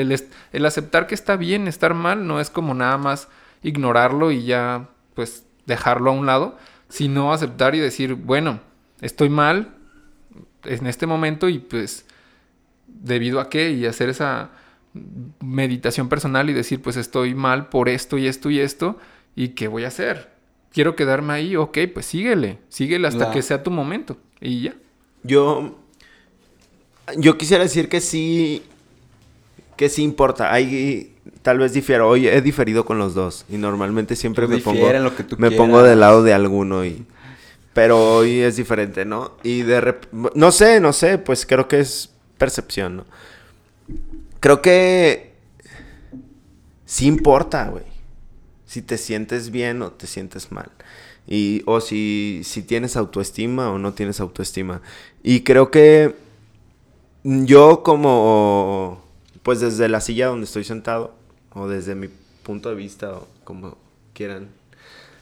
[0.51, 3.29] el, aceptar que está bien estar mal no es como nada más
[3.61, 6.57] ignorarlo y ya, pues, dejarlo a un lado,
[6.89, 8.59] sino aceptar y decir, bueno,
[8.99, 9.75] estoy mal
[10.65, 12.05] en este momento y pues,
[12.87, 14.49] debido a qué, y hacer esa
[15.39, 18.97] meditación personal y decir, pues, estoy mal por esto y esto y esto,
[19.35, 20.32] y qué voy a hacer.
[20.73, 24.17] Quiero quedarme ahí, ok, pues síguele, síguele hasta que sea tu momento.
[24.41, 24.75] Y ya.
[25.21, 25.77] Yo.
[27.15, 28.63] Yo quisiera decir que sí.
[29.77, 30.51] Que sí importa.
[30.51, 31.15] Hay.
[31.43, 32.09] Tal vez difiero.
[32.09, 33.45] Hoy he diferido con los dos.
[33.49, 34.87] Y normalmente siempre me pongo.
[35.37, 37.05] me pongo del lado de alguno y.
[37.73, 39.33] Pero hoy es diferente, ¿no?
[39.43, 39.95] Y de
[40.33, 41.19] No sé, no sé.
[41.19, 42.09] Pues creo que es
[42.39, 43.05] percepción, ¿no?
[44.39, 45.33] Creo que.
[46.85, 47.92] Sí importa, güey.
[48.73, 50.71] Si te sientes bien o te sientes mal.
[51.27, 54.81] Y, o si, si tienes autoestima o no tienes autoestima.
[55.21, 56.15] Y creo que
[57.23, 58.99] yo como,
[59.43, 61.13] pues desde la silla donde estoy sentado,
[61.51, 62.09] o desde mi
[62.41, 63.77] punto de vista, o como
[64.15, 64.49] quieran.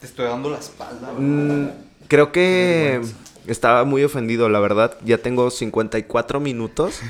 [0.00, 1.12] Te estoy dando la espalda.
[1.12, 1.68] Mm,
[2.08, 3.02] creo que
[3.46, 4.96] estaba muy ofendido, la verdad.
[5.04, 7.00] Ya tengo 54 minutos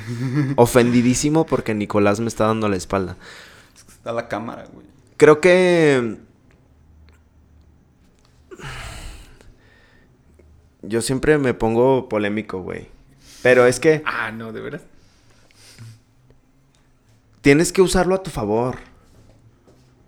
[0.57, 3.15] ofendidísimo porque Nicolás me está dando la espalda.
[3.87, 4.85] Está la cámara, güey.
[5.15, 6.17] Creo que
[10.83, 12.87] yo siempre me pongo polémico, güey.
[13.41, 14.03] Pero es que...
[14.05, 14.81] Ah, no, de veras.
[17.41, 18.77] Tienes que usarlo a tu favor.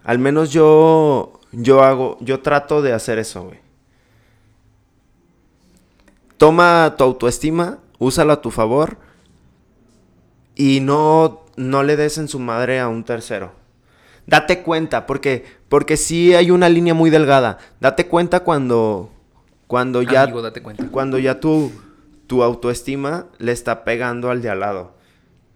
[0.03, 1.39] Al menos yo...
[1.51, 2.17] Yo hago...
[2.21, 3.59] Yo trato de hacer eso, güey.
[6.37, 8.97] Toma tu autoestima, úsalo a tu favor.
[10.55, 11.41] Y no...
[11.57, 13.53] No le des en su madre a un tercero.
[14.27, 15.45] Date cuenta, porque...
[15.69, 17.57] Porque sí hay una línea muy delgada.
[17.79, 19.09] Date cuenta cuando
[19.67, 20.31] cuando ya,
[20.91, 21.71] Cuando ya tu,
[22.27, 24.95] tu autoestima le está pegando al de al lado.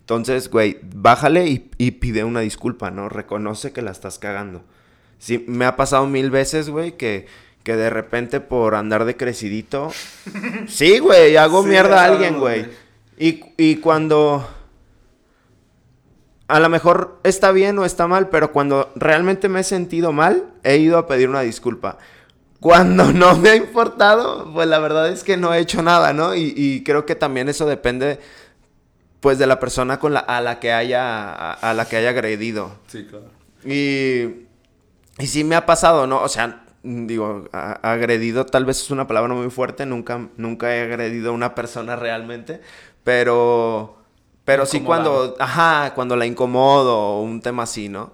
[0.02, 3.10] Entonces, güey, bájale y, pide una disculpa, ¿no?
[3.10, 4.64] Reconoce que la estás cagando.
[5.20, 7.28] Sí, me ha pasado mil veces, güey, que,
[7.62, 9.92] que de repente por andar de crecidito...
[10.68, 12.66] sí, güey, hago mierda a alguien, güey.
[13.20, 14.50] Y, y cuando...
[16.48, 20.46] A lo mejor está bien o está mal, pero cuando realmente me he sentido mal,
[20.64, 22.00] he ido a pedir una disculpa.
[22.60, 26.36] Cuando no me ha importado, pues la verdad es que no he hecho nada, ¿no?
[26.36, 28.20] Y, creo que también eso depende,
[29.22, 32.72] pues, de la persona con la, a la que haya, a, la que haya agredido.
[32.88, 33.28] Sí, claro.
[33.64, 34.48] Y,
[35.18, 36.22] y sí me ha pasado, ¿no?
[36.22, 41.32] O sea, digo, agredido tal vez es una palabra muy fuerte, nunca, nunca he agredido
[41.32, 42.62] a una persona realmente,
[43.04, 43.98] pero,
[44.46, 48.12] pero sí cuando, ajá, cuando la incomodo o un tema así, ¿no?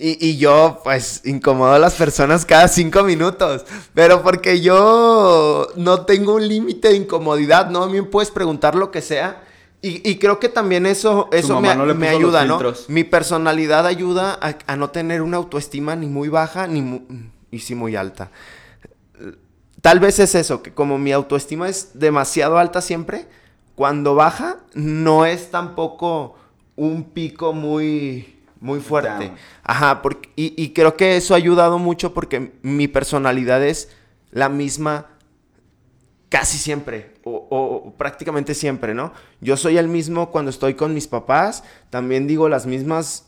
[0.00, 3.64] Y, yo, pues, incomodo a las personas cada cinco minutos.
[3.94, 7.82] Pero porque yo no tengo un límite de incomodidad, ¿no?
[7.82, 9.42] A mí me puedes preguntar lo que sea.
[9.80, 12.60] Y, creo que también eso, eso me, me ayuda, ¿no?
[12.88, 17.02] Mi personalidad ayuda a, no tener una autoestima ni muy baja ni muy,
[17.50, 18.30] y sí muy alta.
[19.80, 23.26] Tal vez es eso, que como mi autoestima es demasiado alta siempre,
[23.76, 26.34] cuando baja no es tampoco
[26.74, 29.32] un pico muy muy fuerte.
[29.62, 33.90] Ajá, porque, y, creo que eso ha ayudado mucho porque mi personalidad es
[34.30, 35.06] la misma
[36.28, 39.12] casi siempre, o, prácticamente siempre, ¿no?
[39.40, 43.26] Yo soy el mismo cuando estoy con mis papás, también digo las mismas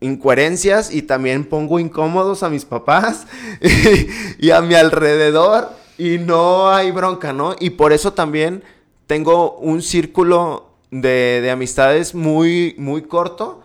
[0.00, 3.26] incoherencias y también pongo incómodos a mis papás
[4.38, 7.56] y, a mi alrededor y no hay bronca, ¿no?
[7.58, 8.62] Y por eso también
[9.06, 13.61] tengo un círculo de, de amistades muy, muy corto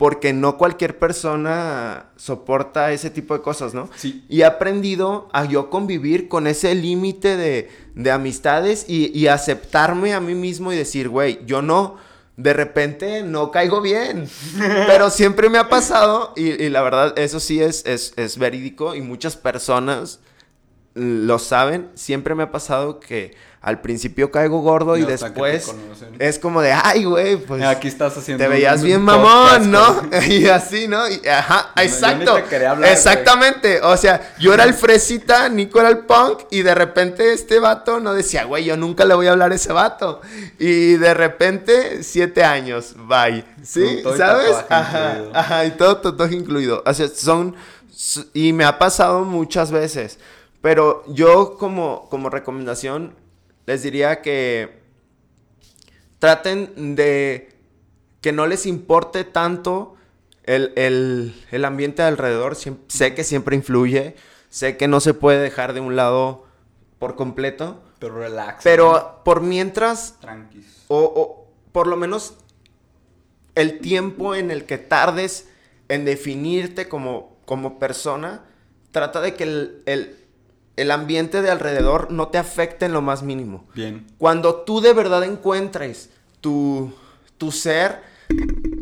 [0.00, 3.90] porque no cualquier persona soporta ese tipo de cosas, ¿no?
[3.96, 4.24] Sí.
[4.30, 10.34] Y he aprendido a yo convivir con ese límite de, amistades y, aceptarme a mí
[10.34, 11.98] mismo y decir, güey, yo no,
[12.38, 14.26] de repente no caigo bien,
[14.86, 19.02] pero siempre me ha pasado y, la verdad, eso sí es, es, es verídico y
[19.02, 20.20] muchas personas
[20.94, 25.70] lo saben, siempre me ha pasado que al principio caigo gordo y, después
[26.18, 30.08] es como de, ay, güey, pues Aquí estás haciendo te veías un bien mamón, ¿no?
[30.26, 31.06] y así, ¿no?
[31.06, 32.34] Y- ajá, Yo ni exacto.
[32.36, 32.92] te quería hablar, güey.
[32.92, 33.82] Exactamente.
[33.82, 38.00] O sea, yo era el fresita, Nico era el punk, y de repente este vato
[38.00, 40.22] no decía, güey, yo nunca le voy a hablar a ese vato.
[40.58, 43.44] Y de repente, siete años, bye.
[43.62, 44.00] ¿Sí?
[44.02, 44.56] Todo ¿Sabes?
[44.70, 45.36] Ajá, incluido.
[45.36, 46.82] ajá, y todo tatuaje incluido.
[46.86, 47.56] O sea, son.
[48.32, 50.18] Y me ha pasado muchas veces.
[50.62, 53.14] Pero yo, como, como recomendación,
[53.66, 54.80] les diría que
[56.18, 57.52] traten de
[58.20, 59.96] que no les importe tanto
[60.44, 62.56] el, el- el ambiente alrededor.
[62.56, 64.16] Sé que siempre influye.
[64.50, 66.44] Sé que no se puede dejar de un lado
[66.98, 67.82] por completo.
[67.98, 68.62] Pero relax.
[68.64, 70.84] Pero por mientras, Tranquis.
[70.88, 72.34] o, o por lo menos
[73.54, 75.48] el tiempo en el que tardes
[75.88, 78.44] en definirte como, como persona,
[78.90, 80.16] trata de que el, el-
[80.76, 83.66] el ambiente de alrededor no te afecte en lo más mínimo.
[83.74, 84.06] Bien.
[84.18, 86.10] Cuando tú de verdad encuentres
[86.40, 86.92] tu,
[87.38, 88.02] tu ser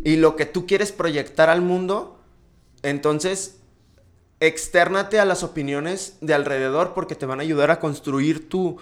[0.04, 2.20] y lo que tú quieres proyectar al mundo,
[2.82, 3.56] entonces
[4.40, 8.78] externate a las opiniones de alrededor porque te van a ayudar a construir tu,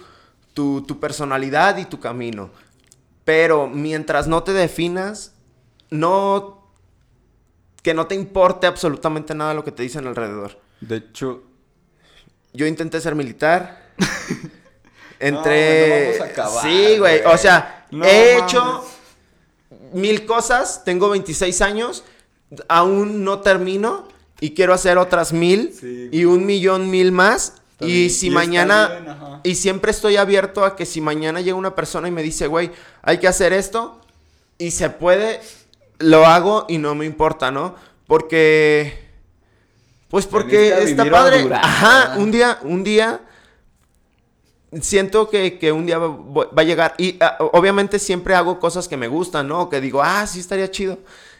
[0.53, 2.51] tu, tu personalidad y tu camino.
[3.25, 5.33] Pero mientras no te definas,
[5.89, 6.55] no...
[7.81, 10.59] Que no te importe absolutamente nada lo que te dicen alrededor.
[10.81, 11.43] De hecho,
[12.57, 13.87] Yo intenté ser militar.
[15.19, 16.17] Entré.
[16.17, 17.21] güey, no vamos a acabar, sí, güey.
[17.25, 18.43] O sea, No he mames.
[18.51, 18.85] hecho
[19.93, 20.83] mil cosas.
[20.83, 22.03] Tengo 26 años.
[22.67, 24.07] Aún no termino.
[24.39, 25.73] Y quiero hacer otras mil.
[25.79, 27.53] Sí, y un millón mil más.
[27.79, 28.87] Y si Y mañana.
[28.87, 32.47] bien, y siempre estoy abierto a que si mañana llega una persona y me dice,
[32.47, 34.01] güey, hay que hacer esto.
[34.57, 35.39] Y se puede.
[35.99, 37.75] Lo hago y no me importa, ¿no?
[38.05, 39.06] Porque.
[40.09, 41.37] Pues porque está padre.
[41.37, 41.61] Honduras.
[41.63, 43.21] Ajá, un día, un día
[44.81, 46.93] siento que, que un día va, va a llegar.
[46.97, 49.69] Y ah, obviamente siempre hago cosas que me gustan, ¿no?
[49.69, 50.97] Que digo, ah, sí estaría chido.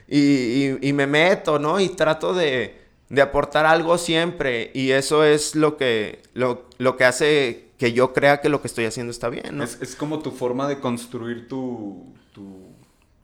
[0.07, 1.79] Y, y- y me meto, ¿no?
[1.79, 4.71] Y trato de, de aportar algo siempre.
[4.73, 8.67] Y eso es lo que, lo, lo que hace que yo crea que lo que
[8.67, 9.63] estoy haciendo está bien, ¿no?
[9.63, 12.63] es, es como tu forma de construir tu, tu,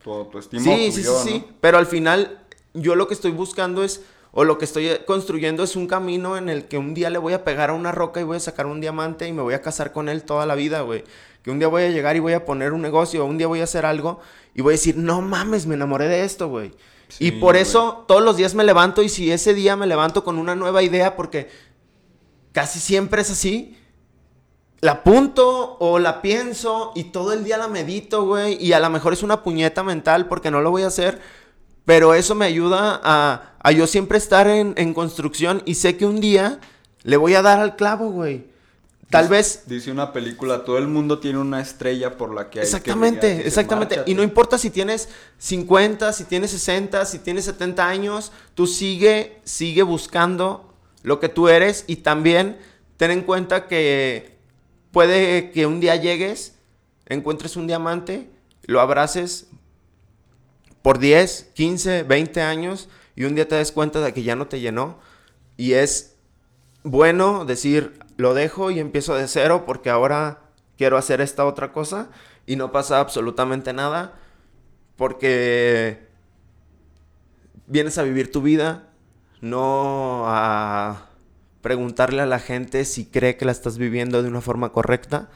[0.03, 0.61] tu autoestima.
[0.63, 1.45] Sí, tu sí, sí, sí.
[1.59, 2.39] Pero al final,
[2.75, 4.01] yo lo que estoy buscando es,
[4.35, 7.33] o lo que estoy construyendo es un camino en el que un día le voy
[7.33, 9.61] a pegar a una roca y voy a sacar un diamante y me voy a
[9.61, 11.03] casar con él toda la vida, güey.
[11.43, 13.45] Que un día voy a llegar y voy a poner un negocio, o un día
[13.45, 14.19] voy a hacer algo
[14.55, 16.71] y voy a decir, no mames, me enamoré de esto, güey.
[17.09, 17.61] Sí, y por güey.
[17.61, 20.81] eso todos los días me levanto y si ese día me levanto con una nueva
[20.81, 21.49] idea, porque
[22.53, 23.77] casi siempre es así,
[24.81, 28.57] la apunto o la pienso y todo el día la medito, güey.
[28.59, 31.21] Y a lo mejor es una puñeta mental porque no lo voy a hacer.
[31.85, 36.05] Pero eso me ayuda a, a yo siempre estar en, en construcción y sé que
[36.05, 36.59] un día
[37.03, 38.45] le voy a dar al clavo, güey.
[39.09, 39.63] Tal Dice- vez...
[39.67, 43.35] Dice una película, todo el mundo tiene una estrella por la que hay que Exactamente.
[43.35, 43.95] Dice, exactamente.
[43.97, 44.11] "Márchate".
[44.11, 49.39] Y no importa si tienes 50, si tienes 60, si tienes 70 años, tú sigue,
[49.43, 50.73] sigue buscando
[51.03, 52.57] lo que tú eres y también
[52.97, 54.37] ten en cuenta que
[54.91, 56.53] puede que un día llegues,
[57.07, 58.29] encuentres un diamante,
[58.63, 59.47] lo abraces
[60.83, 64.47] por 10, 15, 20 años y un día te des cuenta de que ya no
[64.47, 64.99] te llenó
[65.57, 66.17] y es
[66.83, 70.41] bueno decir, lo dejo y empiezo de cero porque ahora
[70.77, 72.09] quiero hacer esta otra cosa
[72.45, 74.13] y no pasa absolutamente nada
[74.97, 76.05] porque
[77.67, 78.89] vienes a vivir tu vida,
[79.39, 81.07] no a
[81.61, 85.29] preguntarle a la gente si cree que la estás viviendo de una forma correcta.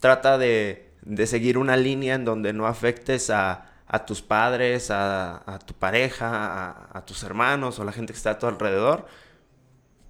[0.00, 5.42] Trata de, de seguir una línea en donde no afectes a, a tus padres, a,
[5.50, 9.06] a tu pareja, a, a tus hermanos o la gente que está a tu alrededor.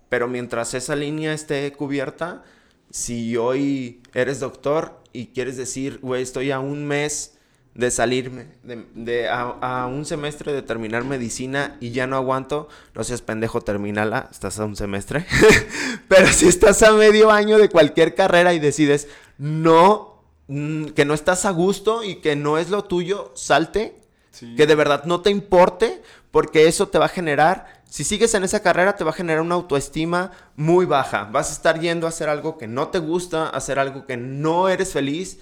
[0.08, 2.42] Pero mientras esa línea esté cubierta,
[2.90, 7.36] si hoy eres doctor y quieres decir, güey, estoy a un mes
[7.76, 13.20] de salirme, de, a, un semestre de terminar medicina y ya no aguanto, no seas
[13.20, 15.26] pendejo, terminala, estás a un semestre.
[16.08, 20.15] Pero si estás a medio año de cualquier carrera y decides no,
[20.48, 24.54] mm, que no estás a gusto y que no es lo tuyo, salte, Sí.
[24.54, 28.44] que de verdad no te importe, porque eso te va a generar, si sigues en
[28.44, 31.24] esa carrera, te va a generar una autoestima muy baja.
[31.32, 34.18] Vas a estar yendo a hacer algo que no te gusta, a hacer algo que
[34.18, 35.38] no eres feliz,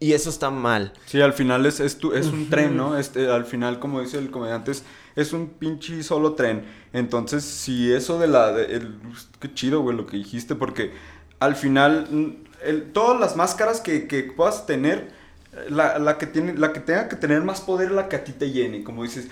[0.00, 0.92] y eso está mal.
[1.06, 2.98] Sí, al final es, es, tu- es un tren, ¿no?
[2.98, 4.82] Este, al final, como dice el comediante, es,
[5.16, 6.66] es un pinche solo tren.
[6.92, 8.52] Entonces, si eso de la...
[8.52, 8.98] de- el-
[9.40, 10.92] qué chido, güey, lo que dijiste, porque
[11.40, 15.10] al final, mm, el- todas las máscaras que, que puedas tener,
[15.68, 18.32] la, la que tiene, la que tenga que tener más poder, la que a ti
[18.32, 18.82] te llene.
[18.84, 19.28] Como dices,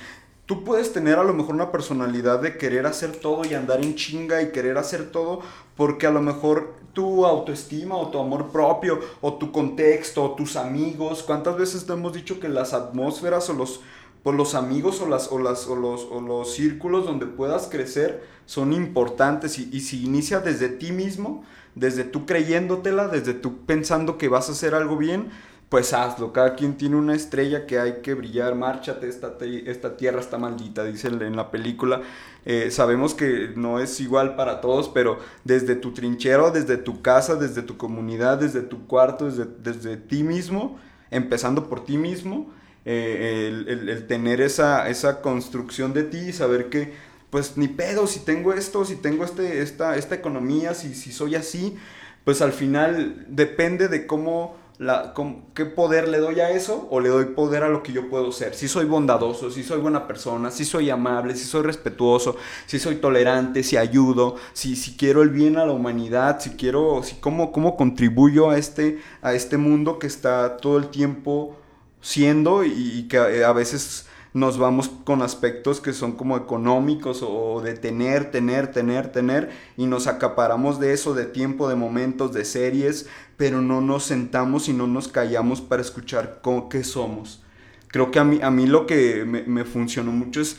[0.47, 3.95] tú puedes tener a lo mejor una personalidad de querer hacer todo y andar en
[3.95, 5.41] chinga y querer hacer todo
[5.77, 10.57] porque a lo mejor tu autoestima o tu amor propio o tu contexto o tus
[10.57, 13.81] amigos, ¿cuántas veces te hemos dicho que las atmósferas o los,
[14.23, 18.23] por los amigos o, las, o, las, o, los, o los círculos donde puedas crecer
[18.47, 24.19] son importantes y, y si inicia desde ti mismo, desde tú creyéndotela, desde tú pensando
[24.19, 25.31] que vas a hacer algo bien,
[25.73, 26.35] pues hazlo.
[26.35, 28.55] Cada quien tiene una estrella que hay que brillar.
[28.55, 32.03] Márchate, esta, esta tierra está maldita, dice en la película.
[32.45, 37.37] Eh, sabemos que no es igual para todos, pero desde tu trinchero, desde tu casa,
[37.37, 40.79] desde tu comunidad, desde tu cuarto, desde, desde ti mismo,
[41.11, 42.53] empezando por ti mismo,
[42.85, 46.93] eh, el, el, tener esa, esa construcción de ti y saber que,
[47.33, 51.35] pues ni pedo, si tengo esto, si tengo este, esta, esta economía, si, si soy
[51.35, 51.79] así,
[52.27, 55.15] pues al final depende de cómo la,
[55.55, 58.33] ¿qué poder le doy a eso o le doy poder a lo que yo puedo
[58.33, 58.55] ser?
[58.55, 62.97] Si soy bondadoso, si soy buena persona, si soy amable, si soy respetuoso, si soy
[62.97, 67.51] tolerante, si ayudo, si, si quiero el bien a la humanidad, si quiero, si cómo,
[67.51, 71.57] cómo contribuyo a este, a este mundo que está todo el tiempo
[72.03, 74.05] siendo y que a veces
[74.35, 79.87] nos vamos con aspectos que son como económicos o de tener, tener, tener, tener y
[79.87, 83.07] nos acaparamos de eso, de tiempo, de momentos, de series,
[83.37, 87.43] pero no nos sentamos y no nos callamos para escuchar cómo, qué somos.
[87.89, 90.57] Creo que a mí, a mí lo que me, funcionó mucho es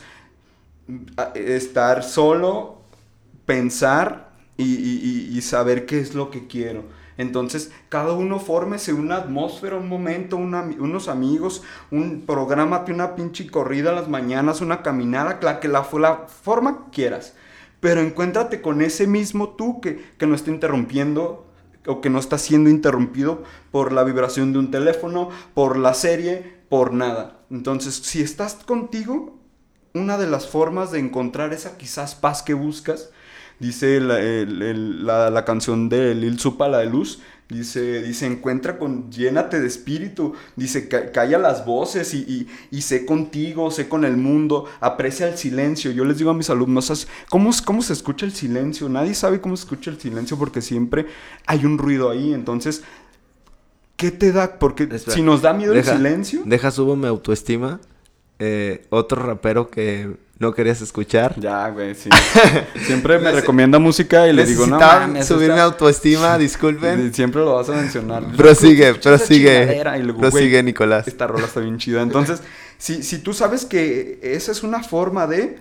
[1.34, 2.80] estar solo,
[3.44, 6.84] pensar y saber qué es lo que quiero
[7.16, 13.90] entonces, cada uno fórmese una atmósfera, un momento, unos amigos, un programa, una pinche corrida
[13.90, 17.34] a las mañanas, una caminada, la que la, forma que quieras.
[17.80, 21.46] Pero encuéntrate con ese mismo tú que, que no está interrumpiendo
[21.86, 26.54] o que no está siendo interrumpido por la vibración de un teléfono, por la serie,
[26.68, 27.40] por nada.
[27.50, 29.38] Entonces, si estás contigo,
[29.92, 33.10] una de las formas de encontrar esa quizás paz que buscas
[33.60, 39.60] Dice la, la, canción de Lil Supa, la de Luz, Dice, dice, encuentra con, llénate
[39.60, 40.32] de espíritu.
[40.56, 45.90] Dice, calla las voces y, y, sé contigo, sé con el mundo, aprecia el silencio.
[45.90, 48.88] Yo les digo a mis alumnos, ¿cómo, ¿cómo se escucha el silencio?
[48.88, 51.06] Nadie sabe cómo se escucha el silencio porque siempre
[51.46, 52.32] hay un ruido ahí.
[52.32, 52.82] Entonces,
[53.96, 54.58] ¿qué te da?
[54.58, 56.42] Porque si nos da miedo el silencio.
[56.46, 57.78] Deja, subo mi autoestima.
[58.38, 61.38] Eh, otro rapero que no querías escuchar.
[61.38, 62.10] Ya, güey, sí.
[62.86, 65.26] Siempre me recomienda música y le digo, no mames.
[65.26, 67.14] subir mi autoestima, disculpen.
[67.14, 68.24] siempre lo vas a mencionar.
[68.36, 69.82] Prosigue, prosigue.
[70.18, 71.06] Prosigue, Nicolás.
[71.06, 72.02] Esta rola está bien chida.
[72.02, 72.42] Entonces,
[72.78, 75.58] si, si tú sabes que esa es una forma de...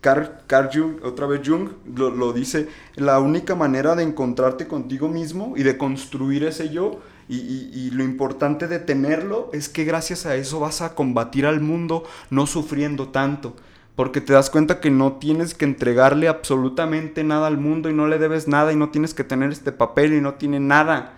[0.00, 5.08] Carl, Carl Jung, otra vez Jung, lo, lo dice, la única manera de encontrarte contigo
[5.08, 9.82] mismo y de construir ese yo y, y, y, lo importante de tenerlo es que
[9.82, 13.56] gracias a eso vas a combatir al mundo no sufriendo tanto
[13.98, 18.06] porque te das cuenta que no tienes que entregarle absolutamente nada al mundo y no
[18.06, 21.14] le debes nada y no tienes que tener este papel y no tiene nada.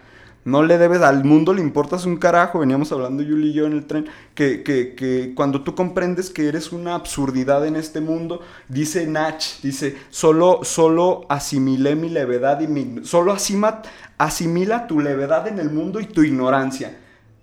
[0.46, 3.74] No le debes, al mundo le importas un carajo, veníamos hablando Yuli y yo en
[3.74, 8.40] el tren, que, que, que, cuando tú comprendes que eres una absurdidad en este mundo,
[8.70, 13.82] dice Nach, dice, solo, solo asimilé mi levedad y mi, solo asimila,
[14.16, 16.96] asimila tu levedad en el mundo y tu ignorancia.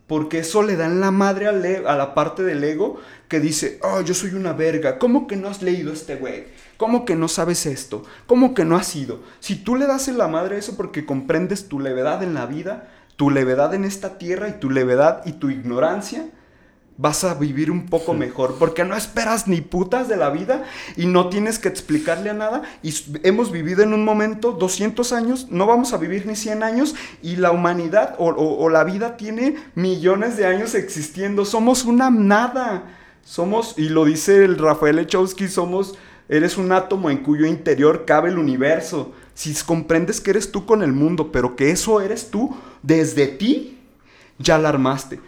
[0.07, 2.97] Porque eso le da en la madre a la parte del ego
[3.27, 4.99] que dice, oh, yo soy una verga.
[4.99, 6.45] ¿Cómo que no has leído este güey?
[6.77, 8.03] ¿Cómo que no sabes esto?
[8.25, 9.19] ¿Cómo que no has ido?
[9.39, 12.87] Si tú le das en la madre eso porque comprendes tu levedad en la vida,
[13.17, 16.29] tu levedad en esta tierra y tu levedad y tu ignorancia,
[16.97, 21.05] vas a vivir un poco mejor, porque no esperas ni putas de la vida y
[21.05, 22.63] no tienes que explicarle a nada.
[22.81, 22.93] Y
[23.23, 27.35] hemos vivido en un momento 200 años, no vamos a vivir ni 100 años y
[27.35, 31.45] la humanidad o, o la vida tiene millones de años existiendo.
[31.45, 32.95] Somos una nada.
[33.23, 35.95] Somos, y lo dice el Rafael Echowski, somos,
[36.29, 39.11] eres un átomo en cuyo interior cabe el universo.
[39.33, 43.79] Si comprendes que eres tú con el mundo, pero que eso eres tú, desde ti,
[44.39, 45.19] ya la armaste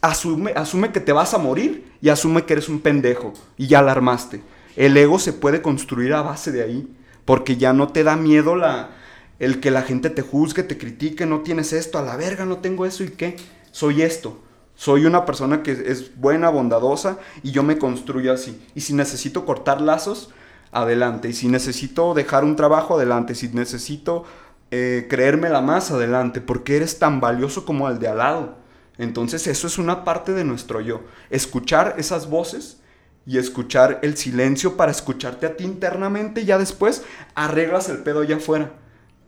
[0.00, 3.78] Asume, asume que te vas a morir y asume que eres un pendejo y ya
[3.80, 4.42] alarmaste.
[4.76, 8.56] El ego se puede construir a base de ahí, porque ya no te da miedo
[8.56, 8.90] la,
[9.38, 12.58] el que la gente te juzgue, te critique, no tienes esto, a la verga, no
[12.58, 13.36] tengo eso y qué,
[13.70, 14.40] soy esto.
[14.74, 18.58] Soy una persona que es buena, bondadosa y yo me construyo así.
[18.74, 20.30] Y si necesito cortar lazos,
[20.72, 21.28] adelante.
[21.28, 23.34] Y si necesito dejar un trabajo, adelante.
[23.34, 24.24] Si necesito
[24.70, 26.40] eh, creérmela más, adelante.
[26.40, 28.56] Porque eres tan valioso como el de al lado.
[29.00, 31.00] Entonces eso es una parte de nuestro yo.
[31.30, 32.82] Escuchar esas voces
[33.24, 37.02] y escuchar el silencio para escucharte a ti internamente y ya después
[37.34, 38.74] arreglas el pedo allá afuera.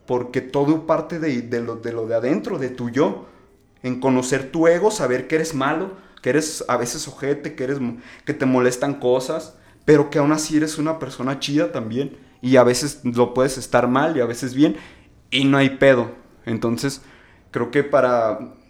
[0.06, 3.28] Porque todo parte de, lo, de lo de adentro, de tu yo.
[3.82, 7.78] En conocer tu ego, saber que eres malo, que eres a veces ojete, que, eres,
[8.26, 9.56] que te molestan cosas,
[9.86, 12.18] pero que aún así eres una persona chida también.
[12.42, 14.76] Y a veces lo puedes estar mal y a veces bien,
[15.30, 16.10] y no hay pedo.
[16.44, 17.00] Entonces,
[17.50, 18.60] creo que para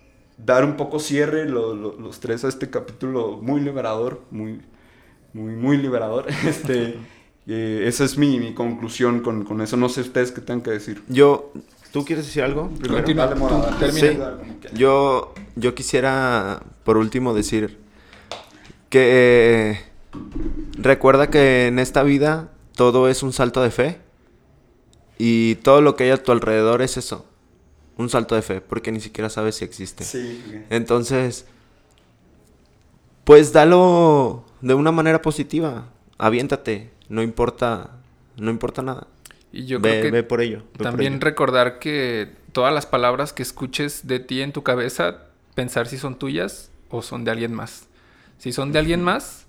[0.45, 4.61] dar un poco cierre lo- lo- los tres a este capítulo muy liberador, muy,
[5.32, 6.99] muy, muy liberador, este,
[7.47, 9.76] eh, esa es mi, mi conclusión con, con eso.
[9.76, 11.03] No sé ustedes qué tengan que decir.
[11.09, 11.53] Yo,
[11.93, 12.68] ¿tú quieres decir algo?
[12.80, 13.05] primero?
[13.49, 13.76] Continúa.
[13.93, 14.07] Sí.
[14.74, 17.78] Yo, yo quisiera, por último, decir
[18.88, 19.80] que eh,
[20.78, 24.01] recuerda que en esta vida todo es un salto de fe
[25.18, 27.26] y todo lo que hay a tu alrededor es eso,
[28.03, 30.05] un salto de fe, porque ni siquiera sabes si existe.
[30.05, 31.46] Sí, Entonces,
[33.24, 35.86] pues dalo de una manera positiva,
[36.18, 37.90] aviéntate, no importa,
[38.36, 39.07] no importa nada.
[39.53, 40.59] Y yo ve, creo que ve por ello.
[40.59, 41.24] ve por también ello.
[41.24, 46.18] recordar que todas las palabras que escuches de ti en tu cabeza, pensar si son
[46.18, 47.86] tuyas o son de alguien más.
[48.38, 49.46] Si son de alguien más,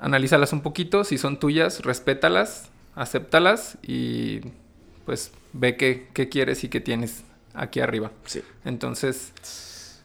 [0.00, 1.04] analízalas un poquito.
[1.04, 4.40] Si son tuyas, respétalas, acéptalas y
[5.04, 7.24] pues ve qué, qué quieres y qué tienes
[7.54, 8.10] aquí arriba.
[8.26, 8.42] Sí.
[8.64, 9.32] Entonces,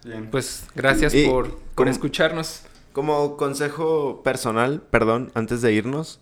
[0.05, 0.29] Bien.
[0.31, 2.61] pues gracias Y por, por como- escucharnos.
[2.93, 6.19] Como consejo personal, perdón, antes de irnos,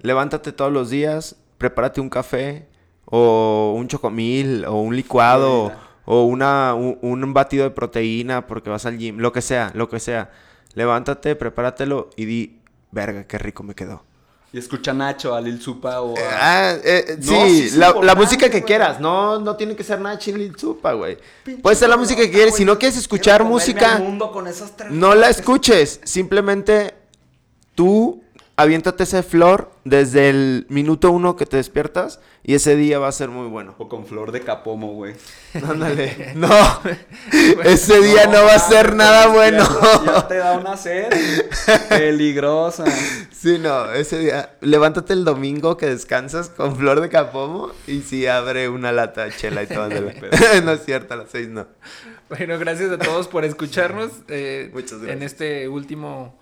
[0.00, 2.66] levántate todos los días, prepárate un café
[3.04, 5.72] o un chocomil o un licuado
[6.06, 9.88] o una, un, un batido de proteína porque vas al gym, lo que sea, lo
[9.88, 10.30] que sea.
[10.74, 12.60] Levántate, prepáratelo y di,
[12.92, 14.02] verga, qué rico me quedó.
[14.52, 16.20] Y escucha a Nacho, a Lil Supa o a...
[16.20, 20.32] Ah, eh, eh, No, sí, la, música que quieras, no, no tiene que ser Nachi
[20.32, 21.18] Lil Supa, güey.
[21.62, 24.02] Puede ser la música que quieres, si no quieres escuchar música...
[24.90, 26.94] No la escuches, simplemente
[27.76, 28.24] tú
[28.60, 33.12] aviéntate ese flor desde el minuto uno que te despiertas y ese día va a
[33.12, 33.74] ser muy bueno.
[33.78, 35.14] O con flor de capomo, güey.
[35.54, 36.32] Ándale.
[36.34, 36.48] No,
[37.64, 39.64] ese día no, va a ser nada bueno.
[40.04, 41.08] Ya te da una sed
[41.88, 42.84] peligrosa.
[43.32, 44.56] Sí, no, ese día.
[44.60, 49.32] Levántate el domingo que descansas con flor de capomo y sí abre una lata de
[49.32, 49.88] chela y todo.
[49.88, 51.66] no es cierto, a las seis no.
[52.28, 55.32] Bueno, gracias a todos por escucharnos eh, Muchas en gracias.
[55.32, 56.38] este último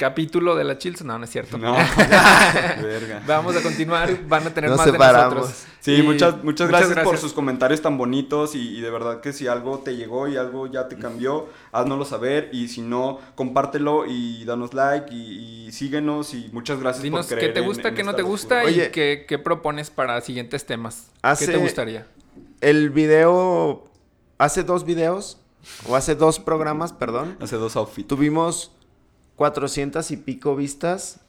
[0.00, 1.04] capítulo de la Chills.
[1.04, 1.58] No, no es cierto.
[1.58, 1.76] No,
[2.82, 3.22] verga.
[3.26, 5.34] Vamos a continuar, van a tener Nos más de separamos.
[5.36, 5.64] nosotros.
[5.80, 9.32] Sí, Y muchas, muchas, gracias, por sus comentarios tan bonitos y, y de verdad que
[9.32, 14.04] si algo te llegó y algo ya te cambió, háznoslo saber y si no, compártelo
[14.06, 17.66] y danos like y, y síguenos y muchas gracias Dinos por qué creer te en-
[17.66, 18.30] gusta, en qué no te locura.
[18.32, 18.86] gusta Oye.
[18.86, 21.08] y qué, qué propones para siguientes temas.
[21.22, 22.06] Hace- ¿Qué te gustaría?
[22.60, 23.84] El video.
[24.38, 25.38] Hace dos videos,
[25.86, 27.36] o hace dos programas, perdón.
[27.40, 28.08] Hace dos outfits.
[28.08, 28.72] Tuvimos
[29.40, 31.20] 400 y pico vistas.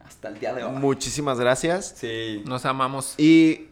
[0.00, 0.72] Hasta el día de hoy.
[0.72, 1.92] Muchísimas gracias.
[1.98, 2.42] Sí.
[2.46, 3.12] Nos amamos.
[3.18, 3.68] Y,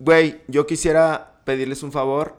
[0.00, 2.34] güey, yo quisiera pedirles un favor.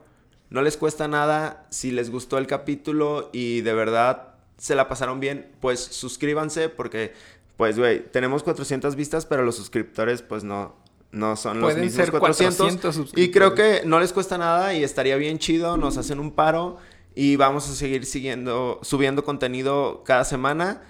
[0.50, 1.66] No les cuesta nada.
[1.70, 7.14] Si les gustó el capítulo y de verdad se la pasaron bien, pues suscríbanse porque,
[7.56, 10.76] pues, güey, tenemos 400 vistas, pero los suscriptores, pues, no,
[11.14, 12.58] no son los Pueden mismos ser 400.
[12.58, 15.78] 400 y creo que no les cuesta nada y estaría bien chido.
[15.78, 16.80] Nos hacen un paro
[17.16, 20.82] y vamos a seguir siguiendo, subiendo contenido cada semana.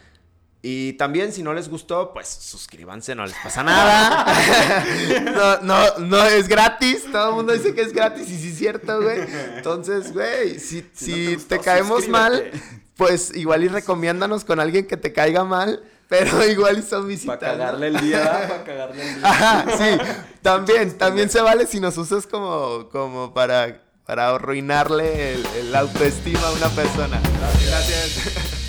[0.63, 4.27] Y también, si no les gustó, pues suscríbanse, no les pasa nada.
[5.23, 7.05] no, no, no es gratis.
[7.11, 9.21] Todo el mundo dice que es gratis y sí es cierto, güey.
[9.55, 12.51] Entonces, güey, si, Si si no te caemos mal,
[12.95, 17.07] pues igual y recomiéndanos con alguien que te caiga mal, pero igual y son Para
[17.07, 17.39] visitas.
[17.39, 19.27] cagarle el día, para cagarle el día.
[19.27, 19.97] Ajá, sí.
[20.43, 23.81] También, también se vale si nos usas como, como para,
[24.11, 27.21] para arruinarle el, el autoestima a una persona.
[27.65, 28.57] Gracias.